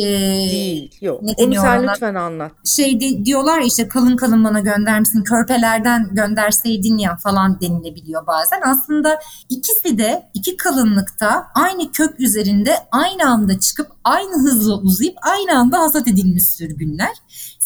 değil 0.51 0.97
yok. 1.01 1.21
Ne 1.23 1.33
Onu 1.37 1.55
sen 1.55 1.87
lütfen 1.87 2.15
anlat. 2.15 2.51
Şey 2.65 2.99
de, 2.99 3.25
diyorlar 3.25 3.61
işte 3.61 3.87
kalın 3.87 4.15
kalın 4.15 4.43
bana 4.43 4.59
göndermişsin 4.59 5.23
körpelerden 5.23 6.09
gönderseydin 6.11 6.97
ya 6.97 7.17
falan 7.23 7.61
denilebiliyor 7.61 8.27
bazen. 8.27 8.61
Aslında 8.65 9.19
ikisi 9.49 9.97
de 9.97 10.29
iki 10.33 10.57
kalınlıkta 10.57 11.47
aynı 11.55 11.91
kök 11.91 12.19
üzerinde 12.19 12.75
aynı 12.91 13.29
anda 13.29 13.59
çıkıp 13.59 13.87
aynı 14.03 14.33
hızla 14.33 14.81
uzayıp 14.81 15.15
aynı 15.21 15.59
anda 15.59 15.79
hasat 15.79 16.07
edilmiş 16.07 16.43
sürgünler. 16.43 17.15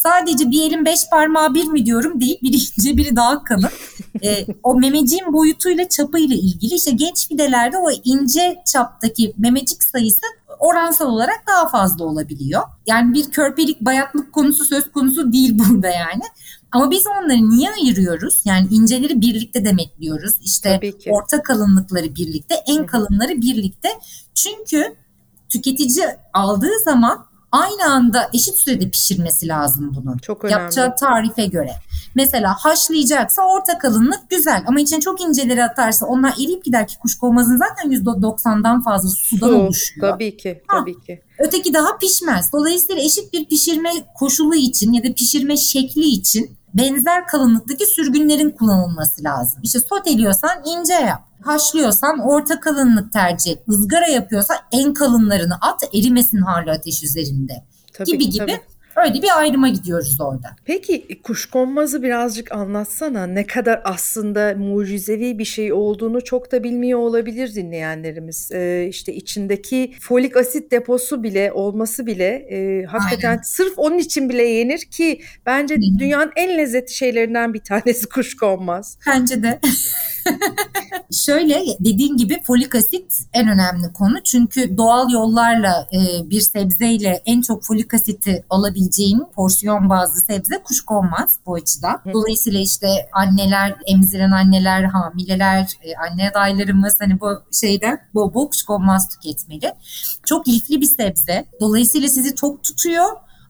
Sadece 0.05 0.51
bir 0.51 0.61
elin 0.61 0.85
beş 0.85 0.99
parmağı 1.11 1.53
bir 1.53 1.65
mi 1.65 1.85
diyorum 1.85 2.21
değil. 2.21 2.37
Biri 2.43 2.55
ince 2.55 2.97
biri 2.97 3.15
daha 3.15 3.43
kalın. 3.43 3.69
e, 4.23 4.45
o 4.63 4.79
memeciğin 4.79 5.33
boyutuyla 5.33 5.89
çapıyla 5.89 6.35
ilgili 6.35 6.73
işte 6.73 6.91
genç 6.91 7.27
fidelerde 7.27 7.77
o 7.77 7.91
ince 8.03 8.63
çaptaki 8.73 9.33
memecik 9.37 9.83
sayısı 9.83 10.25
oransal 10.59 11.07
olarak 11.07 11.47
daha 11.47 11.69
fazla 11.69 12.05
olabiliyor. 12.05 12.61
Yani 12.87 13.13
bir 13.13 13.31
körpelik 13.31 13.81
bayatlık 13.81 14.33
konusu 14.33 14.65
söz 14.65 14.91
konusu 14.91 15.33
değil 15.33 15.59
burada 15.59 15.87
yani. 15.87 16.23
Ama 16.71 16.91
biz 16.91 17.03
onları 17.07 17.49
niye 17.49 17.69
ayırıyoruz? 17.71 18.41
Yani 18.45 18.67
inceleri 18.71 19.21
birlikte 19.21 19.65
demekliyoruz. 19.65 20.35
İşte 20.41 20.79
orta 21.09 21.43
kalınlıkları 21.43 22.15
birlikte, 22.15 22.55
en 22.67 22.85
kalınları 22.85 23.41
birlikte. 23.41 23.89
Çünkü 24.35 24.95
tüketici 25.49 26.05
aldığı 26.33 26.79
zaman 26.83 27.25
aynı 27.61 27.93
anda 27.93 28.29
eşit 28.33 28.55
sürede 28.55 28.89
pişirmesi 28.89 29.47
lazım 29.47 29.93
bunu. 29.95 30.19
Çok 30.19 30.43
önemli. 30.43 30.61
Yapacağı 30.61 30.95
tarife 30.95 31.45
göre. 31.45 31.71
Mesela 32.15 32.55
haşlayacaksa 32.59 33.41
orta 33.41 33.77
kalınlık 33.77 34.29
güzel 34.29 34.63
ama 34.67 34.79
içine 34.79 34.99
çok 34.99 35.21
inceleri 35.21 35.63
atarsa 35.63 36.05
onlar 36.05 36.33
eriyip 36.33 36.65
gider 36.65 36.87
ki 36.87 36.97
kuşkonmazın 36.99 37.57
zaten 37.57 37.91
%90'dan 37.91 38.81
fazla 38.81 39.09
sudan 39.09 39.47
Su, 39.47 39.55
oluşuyor. 39.55 40.11
Tabii 40.11 40.37
ki, 40.37 40.61
tabii 40.71 40.93
ha. 40.93 41.01
ki. 41.05 41.21
Öteki 41.39 41.73
daha 41.73 41.97
pişmez. 41.97 42.53
Dolayısıyla 42.53 43.01
eşit 43.01 43.33
bir 43.33 43.45
pişirme 43.45 43.89
koşulu 44.15 44.55
için 44.55 44.93
ya 44.93 45.03
da 45.03 45.13
pişirme 45.13 45.57
şekli 45.57 46.05
için 46.05 46.57
benzer 46.77 47.27
kalınlıktaki 47.27 47.85
sürgünlerin 47.85 48.49
kullanılması 48.51 49.23
lazım. 49.23 49.59
İşte 49.63 49.79
soteliyorsan 49.79 50.63
ince 50.65 50.93
yap. 50.93 51.21
Haşlıyorsan 51.43 52.19
orta 52.19 52.59
kalınlık 52.59 53.13
tercih 53.13 53.51
et. 53.51 53.63
Izgara 53.67 54.07
yapıyorsan 54.07 54.57
en 54.71 54.93
kalınlarını 54.93 55.55
at 55.61 55.83
erimesin 55.93 56.41
harlı 56.41 56.71
ateş 56.71 57.03
üzerinde. 57.03 57.53
Tabii, 57.93 58.11
gibi 58.11 58.29
gibi. 58.29 58.45
Tabii. 58.45 58.61
Öyle 58.95 59.21
bir 59.21 59.39
ayrıma 59.39 59.69
gidiyoruz 59.69 60.17
orada. 60.21 60.55
Peki 60.65 61.21
kuşkonmazı 61.23 62.03
birazcık 62.03 62.51
anlatsana. 62.51 63.27
Ne 63.27 63.47
kadar 63.47 63.81
aslında 63.83 64.53
mucizevi 64.57 65.39
bir 65.39 65.45
şey 65.45 65.73
olduğunu 65.73 66.23
çok 66.23 66.51
da 66.51 66.63
bilmiyor 66.63 66.99
olabilir 66.99 67.55
dinleyenlerimiz. 67.55 68.51
Ee, 68.51 68.87
işte 68.89 69.13
içindeki 69.13 69.93
folik 69.99 70.37
asit 70.37 70.71
deposu 70.71 71.23
bile 71.23 71.51
olması 71.51 72.05
bile 72.05 72.25
e, 72.25 72.85
hakikaten 72.85 73.29
Aynen. 73.29 73.41
sırf 73.41 73.73
onun 73.77 73.97
için 73.97 74.29
bile 74.29 74.43
yenir 74.43 74.79
ki 74.79 75.21
bence 75.45 75.75
Hı-hı. 75.75 75.99
dünyanın 75.99 76.31
en 76.35 76.57
lezzetli 76.57 76.93
şeylerinden 76.93 77.53
bir 77.53 77.59
tanesi 77.59 78.05
kuşkonmaz. 78.09 78.97
Bence 79.07 79.43
de. 79.43 79.59
Şöyle 81.11 81.61
dediğin 81.79 82.17
gibi 82.17 82.41
folik 82.43 82.75
asit 82.75 83.19
en 83.33 83.47
önemli 83.47 83.93
konu. 83.93 84.23
Çünkü 84.23 84.77
doğal 84.77 85.11
yollarla 85.11 85.87
e, 85.93 86.29
bir 86.29 86.41
sebzeyle 86.41 87.21
en 87.25 87.41
çok 87.41 87.63
folik 87.63 87.93
asiti 87.93 88.43
alabileceğin 88.85 89.23
porsiyon 89.35 89.89
bazlı 89.89 90.21
sebze 90.21 90.63
kuşkonmaz 90.63 91.39
bu 91.45 91.53
açıdan. 91.53 92.01
Dolayısıyla 92.13 92.59
işte 92.59 92.87
anneler, 93.11 93.75
emziren 93.85 94.31
anneler, 94.31 94.83
hamileler, 94.83 95.77
e, 95.81 95.95
anne 95.95 96.29
adaylarımız 96.29 96.97
hani 97.01 97.19
bu 97.19 97.27
şeyden 97.51 97.99
bol 98.13 98.33
bol 98.33 98.49
kuşkonmaz 98.49 99.09
tüketmeli. 99.09 99.73
Çok 100.25 100.47
lifli 100.47 100.81
bir 100.81 100.85
sebze. 100.85 101.45
Dolayısıyla 101.61 102.09
sizi 102.09 102.35
tok 102.35 102.63
tutuyor. 102.63 103.05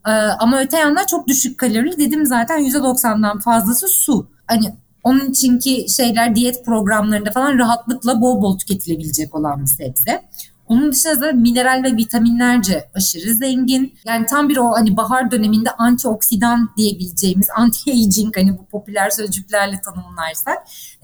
Ee, 0.08 0.12
ama 0.12 0.60
öte 0.60 0.78
yandan 0.78 1.06
çok 1.06 1.28
düşük 1.28 1.58
kalorili. 1.58 1.98
Dedim 1.98 2.26
zaten 2.26 2.60
%90'dan 2.60 3.40
fazlası 3.40 3.88
su. 3.88 4.28
Hani 4.48 4.76
onun 5.04 5.30
içinki 5.30 5.86
şeyler 5.90 6.36
diyet 6.36 6.66
programlarında 6.66 7.32
falan 7.32 7.60
rahatlıkla 7.60 8.22
bol 8.22 8.42
bol 8.42 8.58
tüketilebilecek 8.58 9.36
olan 9.36 9.62
bir 9.62 9.68
sebze. 9.68 10.22
Onun 10.68 10.92
dışında 10.92 11.22
da 11.22 11.32
mineral 11.32 11.84
ve 11.84 11.98
vitaminlerce 11.98 12.90
aşırı 12.94 13.34
zengin. 13.34 13.94
Yani 14.06 14.26
tam 14.26 14.50
bir 14.50 14.58
o 14.58 14.72
hani 14.72 14.98
bahar 14.98 15.32
döneminde 15.32 15.70
antioksidan 15.72 16.70
diyebileceğimiz 16.78 17.48
anti-aging 17.50 18.36
hani 18.36 18.58
bu 18.58 18.66
popüler 18.66 19.10
sözcüklerle 19.10 19.82
tanımlarsak 19.82 20.58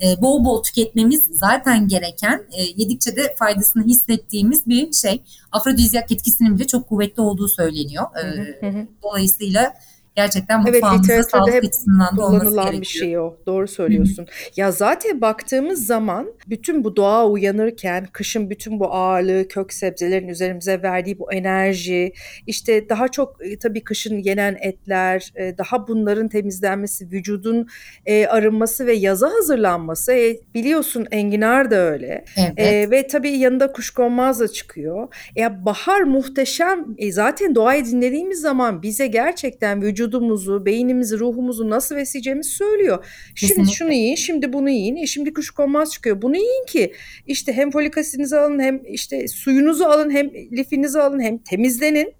e, 0.03 0.21
bol 0.21 0.45
bol 0.45 0.63
tüketmemiz 0.63 1.27
zaten 1.31 1.87
gereken 1.87 2.43
e, 2.51 2.63
yedikçe 2.63 3.15
de 3.15 3.35
faydasını 3.39 3.83
hissettiğimiz 3.83 4.67
bir 4.67 4.93
şey. 4.93 5.23
Afrodizyak 5.51 6.11
etkisinin 6.11 6.55
bile 6.55 6.67
çok 6.67 6.89
kuvvetli 6.89 7.21
olduğu 7.21 7.47
söyleniyor. 7.47 8.05
E, 8.23 8.85
dolayısıyla 9.03 9.73
gerçekten 10.15 10.61
mutfağımızda 10.61 11.13
evet, 11.13 11.29
sağlık 11.31 11.53
hep 11.53 11.63
açısından 11.63 12.17
da 12.17 12.25
olması 12.25 12.55
gerekiyor. 12.55 12.81
bir 12.81 12.85
şey 12.85 13.19
o. 13.19 13.37
Doğru 13.45 13.67
söylüyorsun. 13.67 14.27
ya 14.55 14.71
zaten 14.71 15.21
baktığımız 15.21 15.85
zaman 15.85 16.33
bütün 16.47 16.83
bu 16.83 16.95
doğa 16.95 17.27
uyanırken 17.27 18.07
kışın 18.11 18.49
bütün 18.49 18.79
bu 18.79 18.93
ağırlığı 18.93 19.47
kök 19.47 19.73
sebzelerin 19.73 20.27
üzerimize 20.27 20.81
verdiği 20.81 21.19
bu 21.19 21.33
enerji 21.33 22.13
işte 22.47 22.89
daha 22.89 23.07
çok 23.07 23.45
e, 23.45 23.59
tabii 23.59 23.83
kışın 23.83 24.17
yenen 24.17 24.57
etler 24.61 25.31
e, 25.35 25.57
daha 25.57 25.87
bunların 25.87 26.27
temizlenmesi 26.27 27.11
vücudun 27.11 27.67
e, 28.05 28.25
arınması 28.25 28.85
ve 28.85 28.93
yaza 28.93 29.29
hazırlanması 29.33 30.13
e, 30.13 30.39
biliyorsun 30.53 31.07
enginar 31.11 31.71
da 31.71 31.75
öyle 31.75 32.25
evet. 32.37 32.53
e, 32.57 32.91
ve 32.91 33.07
tabii 33.07 33.31
yanında 33.31 33.71
kuşkonmaz 33.71 34.39
da 34.39 34.47
çıkıyor. 34.47 35.07
Ya 35.35 35.65
bahar 35.65 36.01
muhteşem 36.01 36.85
e, 36.97 37.11
zaten 37.11 37.55
doğayı 37.55 37.85
dinlediğimiz 37.85 38.41
zaman 38.41 38.83
bize 38.83 39.07
gerçekten 39.07 39.81
vücut 39.81 40.00
vücudumuzu, 40.01 40.65
beynimizi, 40.65 41.19
ruhumuzu 41.19 41.69
nasıl 41.69 41.95
besleyeceğimizi 41.95 42.49
söylüyor. 42.49 43.05
Şimdi 43.35 43.49
Kesinlikle. 43.53 43.73
şunu 43.73 43.93
yiyin, 43.93 44.15
şimdi 44.15 44.53
bunu 44.53 44.69
yiyin. 44.69 44.95
E 44.95 45.07
şimdi 45.07 45.33
kuşkonmaz 45.33 45.91
çıkıyor. 45.91 46.21
Bunu 46.21 46.35
yiyin 46.35 46.65
ki 46.67 46.93
işte 47.27 47.53
hem 47.53 47.71
folik 47.71 47.97
asitinizi 47.97 48.37
alın 48.37 48.59
hem 48.59 48.81
işte 48.87 49.27
suyunuzu 49.27 49.83
alın 49.83 50.09
hem 50.11 50.29
lifinizi 50.29 51.01
alın 51.01 51.19
hem 51.19 51.37
temizlenin. 51.37 52.13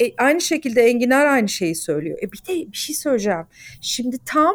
E, 0.00 0.16
aynı 0.18 0.40
şekilde 0.40 0.82
enginar 0.82 1.26
aynı 1.26 1.48
şeyi 1.48 1.74
söylüyor. 1.74 2.18
E 2.22 2.32
bir 2.32 2.38
de 2.38 2.72
bir 2.72 2.76
şey 2.76 2.96
söyleyeceğim. 2.96 3.46
Şimdi 3.80 4.16
tam 4.26 4.54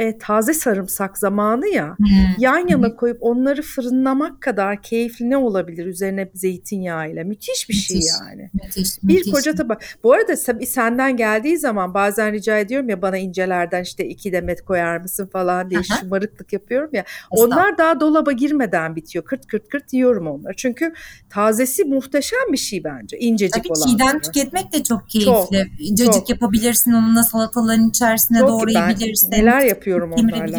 e, 0.00 0.18
taze 0.18 0.54
sarımsak 0.54 1.18
zamanı 1.18 1.68
ya 1.68 1.96
hmm. 1.98 2.08
yan 2.38 2.68
yana 2.68 2.96
koyup 2.96 3.18
onları 3.20 3.62
fırınlamak 3.62 4.40
kadar 4.40 4.82
keyifli 4.82 5.30
ne 5.30 5.36
olabilir 5.36 5.86
üzerine 5.86 6.30
zeytinyağı 6.34 7.10
ile 7.10 7.24
müthiş 7.24 7.68
bir 7.68 7.74
şey 7.74 7.96
müthiş, 7.96 8.12
şey 8.12 8.26
yani. 8.28 8.50
Müthiş, 8.54 9.02
bir 9.02 9.14
müthiş. 9.14 9.32
koca 9.32 9.54
tabak. 9.54 9.82
Bu 10.04 10.12
arada 10.12 10.36
senden 10.66 11.16
geldiği 11.16 11.58
zaman 11.58 11.94
bazen 11.94 12.32
rica 12.32 12.58
ediyorum 12.58 12.88
ya 12.88 13.02
bana 13.02 13.18
incelerden 13.18 13.82
işte 13.82 14.06
iki 14.08 14.32
demet 14.32 14.64
koyar 14.64 14.96
mısın 14.96 15.26
falan 15.26 15.70
diye 15.70 15.80
Aha. 15.80 15.98
şımarıklık 16.00 16.52
yapıyorum 16.52 16.90
ya. 16.92 17.04
Onlar 17.30 17.78
daha 17.78 18.00
dolaba 18.00 18.32
girmeden 18.32 18.96
bitiyor. 18.96 19.24
Kırt 19.24 19.46
kırt 19.46 19.68
kırt 19.68 19.92
yiyorum 19.92 20.26
onları. 20.26 20.54
Çünkü 20.56 20.92
tazesi 21.30 21.84
muhteşem 21.84 22.52
bir 22.52 22.58
şey 22.58 22.84
bence. 22.84 23.18
İncecik 23.18 23.64
Tabii 23.64 23.68
olan. 23.68 23.80
Tabii 23.80 23.92
çiğden 23.92 24.20
tüketmek 24.20 24.72
de 24.72 24.82
çok 24.82 25.08
keyifli. 25.08 25.30
Çok, 25.30 25.96
Cacık 25.96 26.12
çok. 26.12 26.30
yapabilirsin 26.30 26.92
onunla 26.92 27.22
salataların 27.22 27.88
içerisine 27.88 28.38
çok 28.38 28.48
doğrayabilirsin. 28.48 29.30
Neler 29.30 29.60
yapıyorum 29.60 29.89
yapıyorum 29.90 30.12
onlarla. 30.12 30.58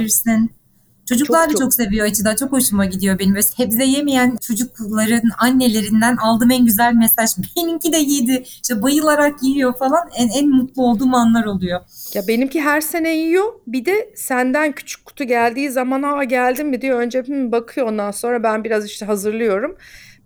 Çocuklar 1.09 1.45
çok, 1.45 1.49
da 1.49 1.51
çok, 1.51 1.61
çok 1.61 1.73
seviyor 1.73 2.07
açıdan. 2.07 2.35
Çok 2.35 2.51
hoşuma 2.51 2.85
gidiyor 2.85 3.19
benim. 3.19 3.35
Ve 3.35 3.41
sebze 3.41 3.83
yemeyen 3.83 4.37
çocukların 4.41 5.29
annelerinden 5.37 6.15
aldığım 6.15 6.51
en 6.51 6.65
güzel 6.65 6.93
mesaj. 6.93 7.29
Benimki 7.57 7.93
de 7.93 7.97
yedi. 7.97 8.43
İşte 8.45 8.81
bayılarak 8.81 9.43
yiyor 9.43 9.77
falan. 9.77 10.09
En, 10.15 10.27
en 10.27 10.49
mutlu 10.49 10.83
olduğum 10.83 11.15
anlar 11.15 11.45
oluyor. 11.45 11.79
Ya 12.13 12.27
benimki 12.27 12.61
her 12.61 12.81
sene 12.81 13.15
yiyor. 13.15 13.53
Bir 13.67 13.85
de 13.85 14.13
senden 14.15 14.71
küçük 14.71 15.05
kutu 15.05 15.23
geldiği 15.23 15.69
zaman 15.69 16.03
ha 16.03 16.23
geldim 16.23 16.69
mi 16.69 16.81
diyor. 16.81 16.99
Önce 16.99 17.23
hmm, 17.23 17.51
bakıyor 17.51 17.87
ondan 17.87 18.11
sonra 18.11 18.43
ben 18.43 18.63
biraz 18.63 18.85
işte 18.85 19.05
hazırlıyorum. 19.05 19.77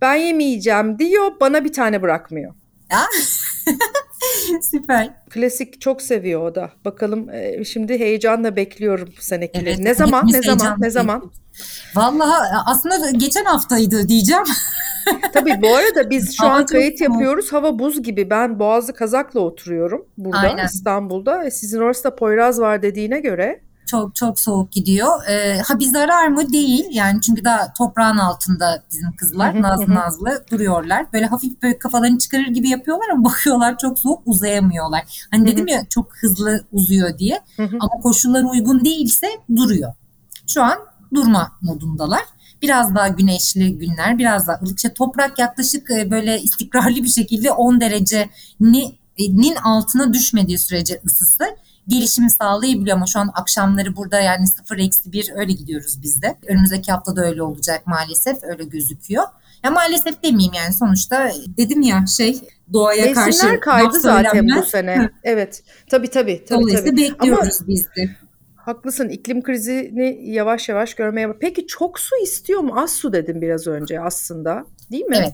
Ben 0.01 0.15
yemeyeceğim 0.15 0.99
diyor. 0.99 1.31
Bana 1.39 1.65
bir 1.65 1.73
tane 1.73 2.01
bırakmıyor. 2.01 2.53
Süper. 4.61 5.13
Klasik 5.29 5.81
çok 5.81 6.01
seviyor 6.01 6.41
o 6.41 6.55
da. 6.55 6.71
Bakalım 6.85 7.29
e, 7.29 7.63
şimdi 7.63 7.99
heyecanla 7.99 8.55
bekliyorum 8.55 9.13
bu 9.17 9.21
senekileri. 9.21 9.69
Evet, 9.69 9.79
ne 9.79 9.95
zaman? 9.95 10.27
Ne 10.31 10.41
zaman? 10.41 10.75
Ne 10.79 10.89
zaman? 10.89 11.31
Vallahi 11.95 12.55
aslında 12.65 13.11
geçen 13.11 13.45
haftaydı 13.45 14.07
diyeceğim. 14.07 14.43
Tabii 15.33 15.61
bu 15.61 15.75
arada 15.75 16.09
biz 16.09 16.37
şu 16.37 16.45
an 16.45 16.65
kayıt 16.65 17.01
yapıyoruz. 17.01 17.53
Hava 17.53 17.79
buz 17.79 18.03
gibi. 18.03 18.29
Ben 18.29 18.59
Boğazı 18.59 18.93
Kazak'la 18.93 19.39
oturuyorum 19.39 20.05
burada 20.17 20.39
Aynen. 20.39 20.65
İstanbul'da. 20.65 21.43
E, 21.43 21.51
sizin 21.51 21.81
orada 21.81 22.15
Poyraz 22.15 22.59
var 22.59 22.81
dediğine 22.81 23.19
göre 23.19 23.64
çok 23.85 24.15
çok 24.15 24.39
soğuk 24.39 24.71
gidiyor. 24.71 25.27
Ee, 25.29 25.61
ha 25.67 25.79
bir 25.79 25.85
zarar 25.85 26.27
mı? 26.27 26.53
Değil. 26.53 26.85
Yani 26.91 27.21
çünkü 27.21 27.45
daha 27.45 27.73
toprağın 27.73 28.17
altında 28.17 28.83
bizim 28.91 29.15
kızlar 29.15 29.61
nazlı 29.61 29.95
nazlı 29.95 30.45
duruyorlar. 30.51 31.05
Böyle 31.13 31.25
hafif 31.25 31.61
böyle 31.63 31.79
kafalarını 31.79 32.17
çıkarır 32.17 32.47
gibi 32.47 32.69
yapıyorlar 32.69 33.09
ama 33.09 33.23
bakıyorlar 33.29 33.77
çok 33.77 33.99
soğuk 33.99 34.21
uzayamıyorlar. 34.25 35.27
Hani 35.31 35.47
dedim 35.47 35.67
ya 35.67 35.85
çok 35.89 36.17
hızlı 36.17 36.65
uzuyor 36.71 37.17
diye. 37.17 37.39
ama 37.59 38.01
koşullar 38.03 38.43
uygun 38.43 38.85
değilse 38.85 39.27
duruyor. 39.55 39.93
Şu 40.47 40.63
an 40.63 40.77
durma 41.13 41.51
modundalar. 41.61 42.23
Biraz 42.61 42.95
daha 42.95 43.07
güneşli 43.07 43.77
günler, 43.77 44.17
biraz 44.17 44.47
daha 44.47 44.59
ılık. 44.63 44.77
İşte 44.77 44.93
toprak 44.93 45.39
yaklaşık 45.39 45.91
e, 45.91 46.11
böyle 46.11 46.41
istikrarlı 46.41 46.95
bir 46.95 47.07
şekilde 47.07 47.51
10 47.51 47.81
derecenin 47.81 49.55
altına 49.63 50.13
düşmediği 50.13 50.59
sürece 50.59 51.01
ısısı 51.05 51.45
gelişimi 51.87 52.29
sağlayabiliyor 52.29 52.97
ama 52.97 53.05
şu 53.05 53.19
an 53.19 53.31
akşamları 53.33 53.95
burada 53.95 54.19
yani 54.19 54.47
0 54.47 54.77
eksi 54.77 55.11
1 55.11 55.31
öyle 55.35 55.53
gidiyoruz 55.53 56.01
biz 56.03 56.21
de. 56.21 56.37
Önümüzdeki 56.47 56.91
hafta 56.91 57.15
da 57.15 57.25
öyle 57.25 57.43
olacak 57.43 57.87
maalesef 57.87 58.43
öyle 58.43 58.63
gözüküyor. 58.63 59.23
Ya 59.63 59.71
maalesef 59.71 60.23
demeyeyim 60.23 60.53
yani 60.53 60.73
sonuçta 60.73 61.31
dedim 61.57 61.81
ya 61.81 62.05
şey 62.17 62.41
doğaya 62.73 63.05
Besinler 63.05 63.25
karşı 63.25 63.59
kaydı 63.59 63.99
zaten 63.99 64.47
bu 64.57 64.63
sene. 64.63 65.09
evet. 65.23 65.63
Tabii 65.89 66.09
tabii. 66.09 66.45
tabii 66.45 66.61
Dolayısıyla 66.61 66.91
tabii. 66.91 67.01
bekliyoruz 67.01 67.57
Ama... 67.61 67.67
biz 67.67 67.85
de. 67.97 68.15
Haklısın 68.55 69.09
iklim 69.09 69.43
krizini 69.43 70.31
yavaş 70.31 70.69
yavaş 70.69 70.93
görmeye. 70.93 71.33
Peki 71.39 71.67
çok 71.67 71.99
su 71.99 72.15
istiyor 72.23 72.59
mu? 72.59 72.73
Az 72.79 72.91
su 72.91 73.13
dedim 73.13 73.41
biraz 73.41 73.67
önce 73.67 73.99
aslında 74.01 74.65
değil 74.91 75.05
mi? 75.05 75.17
Evet. 75.19 75.33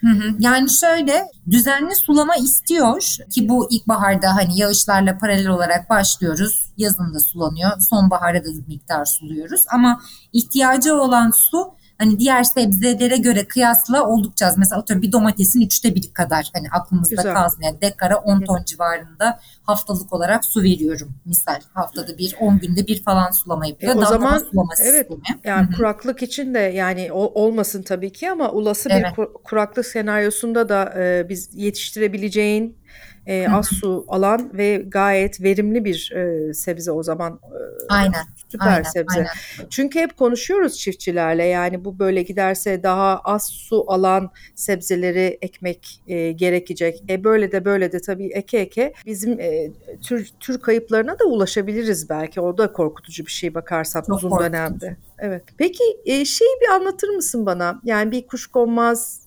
Hı 0.00 0.06
hı. 0.06 0.34
Yani 0.38 0.68
şöyle 0.80 1.24
düzenli 1.50 1.94
sulama 1.94 2.36
istiyor 2.36 3.16
ki 3.30 3.48
bu 3.48 3.68
ilkbaharda 3.70 4.36
hani 4.36 4.58
yağışlarla 4.58 5.18
paralel 5.18 5.48
olarak 5.48 5.90
başlıyoruz. 5.90 6.72
Yazında 6.76 7.20
sulanıyor. 7.20 7.80
Sonbaharda 7.80 8.44
da 8.44 8.48
bir 8.48 8.68
miktar 8.68 9.04
suluyoruz. 9.04 9.64
Ama 9.68 10.00
ihtiyacı 10.32 10.94
olan 10.94 11.30
su 11.30 11.74
hani 11.98 12.18
diğer 12.18 12.44
sebzelere 12.44 13.16
göre 13.16 13.48
kıyasla 13.48 14.02
oldukça 14.02 14.46
az. 14.46 14.58
Mesela 14.58 14.80
atıyorum 14.80 15.02
bir 15.02 15.12
domatesin 15.12 15.60
üçte 15.60 15.94
biri 15.94 16.12
kadar 16.12 16.50
hani 16.54 16.70
aklımızda 16.70 17.14
Güzel. 17.16 17.34
kalsın. 17.34 17.62
Yani 17.62 17.80
dekara 17.80 18.16
10 18.16 18.40
ton 18.40 18.64
civarında 18.64 19.40
haftalık 19.70 20.12
olarak 20.12 20.44
su 20.44 20.62
veriyorum. 20.62 21.14
Misal 21.24 21.60
haftada 21.74 22.18
bir 22.18 22.36
10 22.40 22.58
günde 22.58 22.86
bir 22.86 23.02
falan 23.02 23.30
sulama 23.30 23.66
yapıyor. 23.66 23.94
E, 23.94 23.98
o 23.98 24.04
zaman 24.04 24.38
sulama 24.38 24.72
evet 24.82 25.08
sistemi. 25.08 25.40
yani 25.44 25.66
Hı-hı. 25.66 25.76
kuraklık 25.76 26.22
için 26.22 26.54
de 26.54 26.58
yani 26.58 27.12
o, 27.12 27.42
olmasın 27.42 27.82
tabii 27.82 28.12
ki 28.12 28.30
ama 28.30 28.50
olası 28.50 28.88
evet. 28.92 29.06
bir 29.18 29.24
kuraklık 29.44 29.86
senaryosunda 29.86 30.68
da 30.68 30.94
e, 30.96 31.28
biz 31.28 31.50
yetiştirebileceğin 31.54 32.80
E, 33.26 33.48
az 33.48 33.66
su 33.66 34.04
alan 34.08 34.50
ve 34.54 34.84
gayet 34.86 35.42
verimli 35.42 35.84
bir 35.84 36.12
e, 36.12 36.54
sebze 36.54 36.92
o 36.92 37.02
zaman. 37.02 37.40
E, 37.44 37.58
aynen. 37.88 38.24
Süper 38.48 38.66
aynen, 38.66 38.82
sebze. 38.82 39.18
Aynen. 39.18 39.30
Çünkü 39.70 39.98
hep 39.98 40.16
konuşuyoruz 40.16 40.78
çiftçilerle 40.78 41.44
yani 41.44 41.84
bu 41.84 41.98
böyle 41.98 42.22
giderse 42.22 42.82
daha 42.82 43.18
az 43.18 43.48
su 43.48 43.84
alan 43.88 44.30
sebzeleri 44.54 45.38
ekmek 45.42 46.02
e, 46.06 46.32
gerekecek. 46.32 47.02
E 47.10 47.24
böyle 47.24 47.52
de 47.52 47.64
böyle 47.64 47.92
de 47.92 48.00
tabii 48.00 48.30
eke 48.34 48.58
eke 48.58 48.92
bizim 49.06 49.40
e, 49.40 49.59
tür 50.02 50.30
tür 50.40 50.58
kayıplarına 50.60 51.18
da 51.18 51.24
ulaşabiliriz 51.24 52.08
belki. 52.10 52.40
O 52.40 52.58
da 52.58 52.72
korkutucu 52.72 53.26
bir 53.26 53.30
şey 53.30 53.54
bakarsak 53.54 54.06
Çok 54.06 54.16
uzun 54.16 54.28
korkutucu. 54.30 54.52
dönemde. 54.52 54.96
Evet. 55.18 55.42
Peki 55.56 55.84
e, 56.04 56.24
şeyi 56.24 56.56
bir 56.62 56.68
anlatır 56.74 57.08
mısın 57.08 57.46
bana? 57.46 57.80
Yani 57.84 58.10
bir 58.10 58.26
kuşkonmaz 58.26 59.20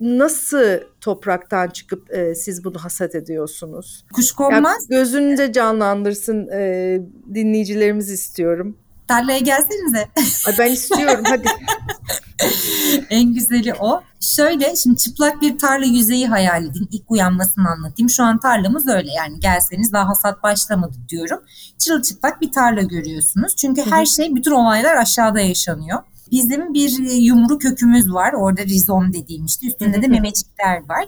nasıl 0.00 0.80
topraktan 1.00 1.68
çıkıp 1.68 2.14
e, 2.14 2.34
siz 2.34 2.64
bunu 2.64 2.78
hasat 2.78 3.14
ediyorsunuz? 3.14 4.04
Kuşkonmaz. 4.12 4.86
Yani 4.90 5.00
gözünde 5.00 5.52
canlandırsın 5.52 6.48
e, 6.48 7.00
dinleyicilerimiz 7.34 8.10
istiyorum. 8.10 8.76
Tarlaya 9.10 9.38
gelsenize. 9.38 10.08
Ay 10.46 10.54
ben 10.58 10.72
istiyorum 10.72 11.24
hadi. 11.28 11.48
en 13.10 13.34
güzeli 13.34 13.74
o. 13.74 14.02
Şöyle 14.20 14.76
şimdi 14.76 14.96
çıplak 14.96 15.42
bir 15.42 15.58
tarla 15.58 15.84
yüzeyi 15.84 16.28
hayal 16.28 16.64
edin. 16.64 16.88
İlk 16.92 17.10
uyanmasını 17.10 17.68
anlatayım. 17.70 18.10
Şu 18.10 18.22
an 18.22 18.38
tarlamız 18.38 18.88
öyle 18.88 19.10
yani 19.12 19.40
gelseniz 19.40 19.92
daha 19.92 20.08
hasat 20.08 20.42
başlamadı 20.42 20.94
diyorum. 21.08 21.40
Çırılçıplak 21.78 22.40
bir 22.40 22.52
tarla 22.52 22.82
görüyorsunuz. 22.82 23.56
Çünkü 23.56 23.82
her 23.90 24.06
şey 24.06 24.34
bütün 24.34 24.50
olaylar 24.50 24.96
aşağıda 24.96 25.40
yaşanıyor. 25.40 25.98
Bizim 26.30 26.74
bir 26.74 26.98
yumru 27.12 27.58
kökümüz 27.58 28.12
var. 28.12 28.32
Orada 28.32 28.62
rizom 28.62 29.12
dediğim 29.12 29.46
işte. 29.46 29.66
Üstünde 29.66 30.02
de 30.02 30.08
memecikler 30.08 30.88
var. 30.88 31.04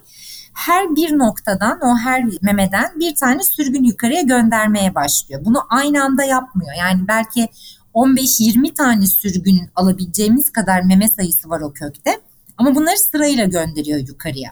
Her 0.54 0.96
bir 0.96 1.18
noktadan 1.18 1.80
o 1.82 1.96
her 1.96 2.24
memeden 2.42 3.00
bir 3.00 3.14
tane 3.14 3.42
sürgün 3.42 3.84
yukarıya 3.84 4.22
göndermeye 4.22 4.94
başlıyor. 4.94 5.44
Bunu 5.44 5.58
aynı 5.68 6.04
anda 6.04 6.24
yapmıyor. 6.24 6.72
Yani 6.78 7.08
belki 7.08 7.48
15-20 7.94 8.74
tane 8.74 9.06
sürgün 9.06 9.70
alabileceğimiz 9.76 10.50
kadar 10.50 10.82
meme 10.82 11.08
sayısı 11.08 11.48
var 11.48 11.60
o 11.60 11.72
kökte. 11.72 12.20
Ama 12.58 12.74
bunları 12.74 12.98
sırayla 12.98 13.44
gönderiyor 13.44 13.98
yukarıya. 14.08 14.50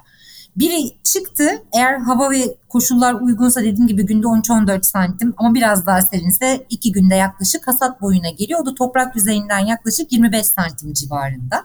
Biri 0.57 0.91
çıktı 1.05 1.63
eğer 1.73 1.99
hava 1.99 2.31
ve 2.31 2.57
koşullar 2.69 3.15
uygunsa 3.15 3.61
dediğim 3.61 3.87
gibi 3.87 4.07
günde 4.07 4.27
13-14 4.27 4.83
santim 4.83 5.35
ama 5.37 5.55
biraz 5.55 5.87
daha 5.87 6.03
serinse 6.03 6.67
2 6.71 6.93
günde 6.93 7.15
yaklaşık 7.15 7.67
hasat 7.67 8.01
boyuna 8.01 8.31
geliyor. 8.31 8.61
O 8.63 8.67
da 8.67 8.75
toprak 8.75 9.17
yüzeyinden 9.17 9.59
yaklaşık 9.59 10.13
25 10.13 10.47
santim 10.47 10.93
civarında. 10.93 11.65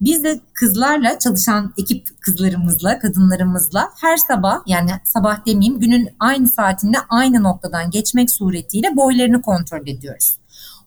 Biz 0.00 0.24
de 0.24 0.40
kızlarla 0.54 1.18
çalışan 1.18 1.74
ekip 1.78 2.20
kızlarımızla, 2.20 2.98
kadınlarımızla 2.98 3.90
her 4.00 4.16
sabah 4.16 4.60
yani 4.66 4.90
sabah 5.04 5.46
demeyeyim 5.46 5.80
günün 5.80 6.08
aynı 6.20 6.48
saatinde 6.48 6.96
aynı 7.08 7.42
noktadan 7.42 7.90
geçmek 7.90 8.30
suretiyle 8.30 8.96
boylarını 8.96 9.42
kontrol 9.42 9.86
ediyoruz. 9.86 10.36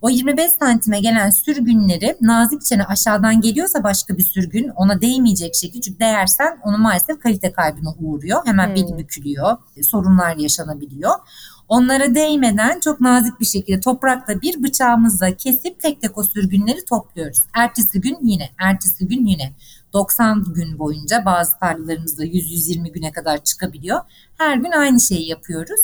O 0.01 0.09
25 0.09 0.51
santime 0.51 0.99
gelen 0.99 1.29
sürgünleri 1.29 2.17
nazikçe 2.21 2.83
aşağıdan 2.85 3.41
geliyorsa 3.41 3.83
başka 3.83 4.17
bir 4.17 4.23
sürgün 4.23 4.69
ona 4.69 5.01
değmeyecek 5.01 5.55
şekilde 5.55 5.81
çünkü 5.81 5.99
değersen 5.99 6.59
onu 6.63 6.77
maalesef 6.77 7.19
kalite 7.19 7.51
kaybına 7.51 7.93
uğruyor. 7.99 8.41
Hemen 8.45 8.67
hmm. 8.67 8.75
beli 8.75 8.97
bükülüyor, 8.97 9.57
sorunlar 9.81 10.35
yaşanabiliyor. 10.35 11.11
Onlara 11.67 12.15
değmeden 12.15 12.79
çok 12.79 13.01
nazik 13.01 13.39
bir 13.39 13.45
şekilde 13.45 13.79
toprakta 13.79 14.41
bir 14.41 14.63
bıçağımızla 14.63 15.35
kesip 15.35 15.79
tek 15.79 16.01
tek 16.01 16.17
o 16.17 16.23
sürgünleri 16.23 16.85
topluyoruz. 16.85 17.39
Ertesi 17.53 18.01
gün 18.01 18.17
yine, 18.21 18.49
ertesi 18.57 19.07
gün 19.07 19.25
yine. 19.25 19.53
90 19.93 20.43
gün 20.43 20.79
boyunca 20.79 21.25
bazı 21.25 21.59
tarlalarımızda 21.59 22.25
100-120 22.25 22.91
güne 22.91 23.11
kadar 23.11 23.43
çıkabiliyor. 23.43 23.99
Her 24.37 24.57
gün 24.57 24.71
aynı 24.71 24.99
şeyi 24.99 25.27
yapıyoruz. 25.27 25.81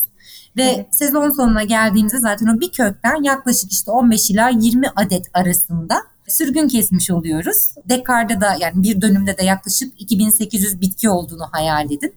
Ve 0.58 0.64
evet. 0.64 0.96
sezon 0.96 1.30
sonuna 1.30 1.64
geldiğimizde 1.64 2.20
zaten 2.20 2.48
o 2.48 2.60
bir 2.60 2.72
kökten 2.72 3.24
yaklaşık 3.24 3.72
işte 3.72 3.92
15 3.92 4.30
ila 4.30 4.50
20 4.50 4.88
adet 4.96 5.26
arasında 5.34 6.04
sürgün 6.28 6.68
kesmiş 6.68 7.12
oluyoruz. 7.12 7.76
Dekarda 7.90 8.42
da 8.42 8.56
yani 8.60 8.84
bir 8.84 9.02
dönümde 9.02 9.38
de 9.38 9.44
yaklaşık 9.44 10.02
2800 10.02 10.82
bitki 10.82 11.10
olduğunu 11.10 11.48
hayal 11.52 11.92
edin. 11.92 12.14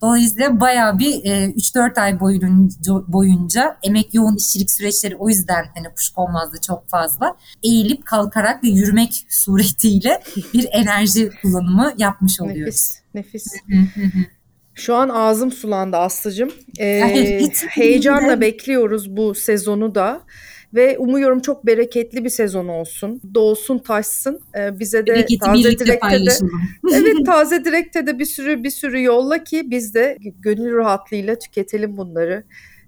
Dolayısıyla 0.00 0.60
bayağı 0.60 0.98
bir 0.98 1.24
e, 1.24 1.50
3-4 1.50 2.00
ay 2.00 2.20
boyunca, 2.20 2.92
boyunca 3.08 3.76
emek 3.82 4.14
yoğun 4.14 4.36
işçilik 4.36 4.70
süreçleri 4.70 5.16
o 5.16 5.28
yüzden 5.28 5.66
hani 5.74 5.94
kuşkonmazda 5.94 6.60
çok 6.60 6.88
fazla 6.88 7.36
eğilip 7.62 8.06
kalkarak 8.06 8.64
ve 8.64 8.68
yürümek 8.68 9.26
suretiyle 9.28 10.22
bir 10.54 10.68
enerji 10.72 11.30
kullanımı 11.42 11.92
yapmış 11.98 12.40
oluyoruz. 12.40 12.94
Nefis, 13.14 13.46
nefis. 13.68 14.26
Şu 14.76 14.94
an 14.94 15.08
ağzım 15.08 15.52
sulandı 15.52 15.96
Aslı'cım. 15.96 16.52
Ee, 16.80 17.40
heyecanla 17.68 18.40
bekliyoruz 18.40 19.16
bu 19.16 19.34
sezonu 19.34 19.94
da. 19.94 20.22
Ve 20.74 20.98
umuyorum 20.98 21.40
çok 21.40 21.66
bereketli 21.66 22.24
bir 22.24 22.28
sezon 22.28 22.68
olsun. 22.68 23.20
Doğsun 23.34 23.78
taşsın. 23.78 24.40
Ee, 24.58 24.78
bize 24.78 25.06
de 25.06 25.06
Bereketi 25.06 25.38
taze 25.38 25.78
direkte 25.78 25.86
de 25.86 25.98
Evet 26.94 27.14
taze 27.26 27.64
direkte 27.64 28.06
de 28.06 28.18
bir 28.18 28.24
sürü 28.24 28.64
bir 28.64 28.70
sürü 28.70 29.02
yolla 29.02 29.44
ki 29.44 29.70
biz 29.70 29.94
de 29.94 30.18
gönül 30.40 30.74
rahatlığıyla 30.74 31.38
tüketelim 31.38 31.96
bunları. 31.96 32.44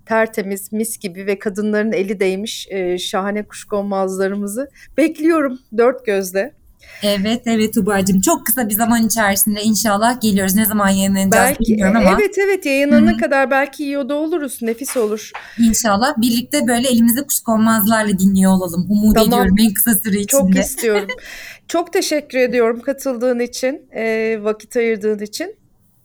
Tertemiz, 0.07 0.73
mis 0.73 0.99
gibi 0.99 1.27
ve 1.27 1.39
kadınların 1.39 1.93
eli 1.93 2.21
değmiş 2.21 2.69
e, 2.71 2.99
şahane 2.99 3.43
kuşkonmazlarımızı 3.43 4.71
bekliyorum 4.97 5.59
dört 5.77 6.07
gözle. 6.07 6.58
Evet 7.03 7.43
evet 7.47 7.75
Tuba'cığım 7.75 8.21
çok 8.21 8.47
kısa 8.47 8.69
bir 8.69 8.75
zaman 8.75 9.07
içerisinde 9.07 9.63
inşallah 9.63 10.21
geliyoruz. 10.21 10.55
Ne 10.55 10.65
zaman 10.65 10.89
yayınlanacağız 10.89 11.49
belki, 11.49 11.61
bilmiyorum 11.61 11.97
ama. 11.97 12.19
Evet 12.21 12.39
evet 12.39 12.67
yayınlanana 12.67 13.17
kadar 13.17 13.51
belki 13.51 13.83
yiyor 13.83 14.09
da 14.09 14.15
oluruz. 14.15 14.59
Nefis 14.63 14.97
olur. 14.97 15.31
İnşallah 15.59 16.17
birlikte 16.17 16.69
böyle 16.69 16.89
elimize 16.89 17.23
kuşkonmazlarla 17.23 18.19
dinliyor 18.19 18.53
olalım. 18.53 18.87
Umut 18.91 19.15
tamam. 19.15 19.29
ediyorum 19.29 19.57
en 19.61 19.75
kısa 19.75 19.95
süre 19.95 20.21
içinde. 20.21 20.41
Çok 20.41 20.59
istiyorum. 20.59 21.09
çok 21.69 21.93
teşekkür 21.93 22.39
ediyorum 22.39 22.81
katıldığın 22.81 23.41
için, 23.41 23.89
e, 23.95 24.37
vakit 24.43 24.77
ayırdığın 24.77 25.19
için. 25.19 25.57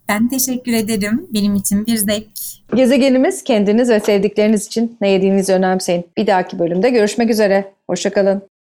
Ben 0.10 0.28
teşekkür 0.28 0.74
ederim. 0.74 1.28
Benim 1.34 1.56
için 1.56 1.86
bir 1.86 1.98
zevk. 1.98 2.28
Gezegenimiz 2.76 3.44
kendiniz 3.44 3.90
ve 3.90 4.00
sevdikleriniz 4.00 4.68
için 4.68 4.98
ne 5.02 5.10
yediğinizi 5.10 5.54
önemseyin. 5.54 6.06
Bir 6.18 6.28
dahaki 6.28 6.60
bölümde 6.60 6.90
görüşmek 6.90 7.30
üzere. 7.30 7.74
Hoşçakalın. 7.90 8.53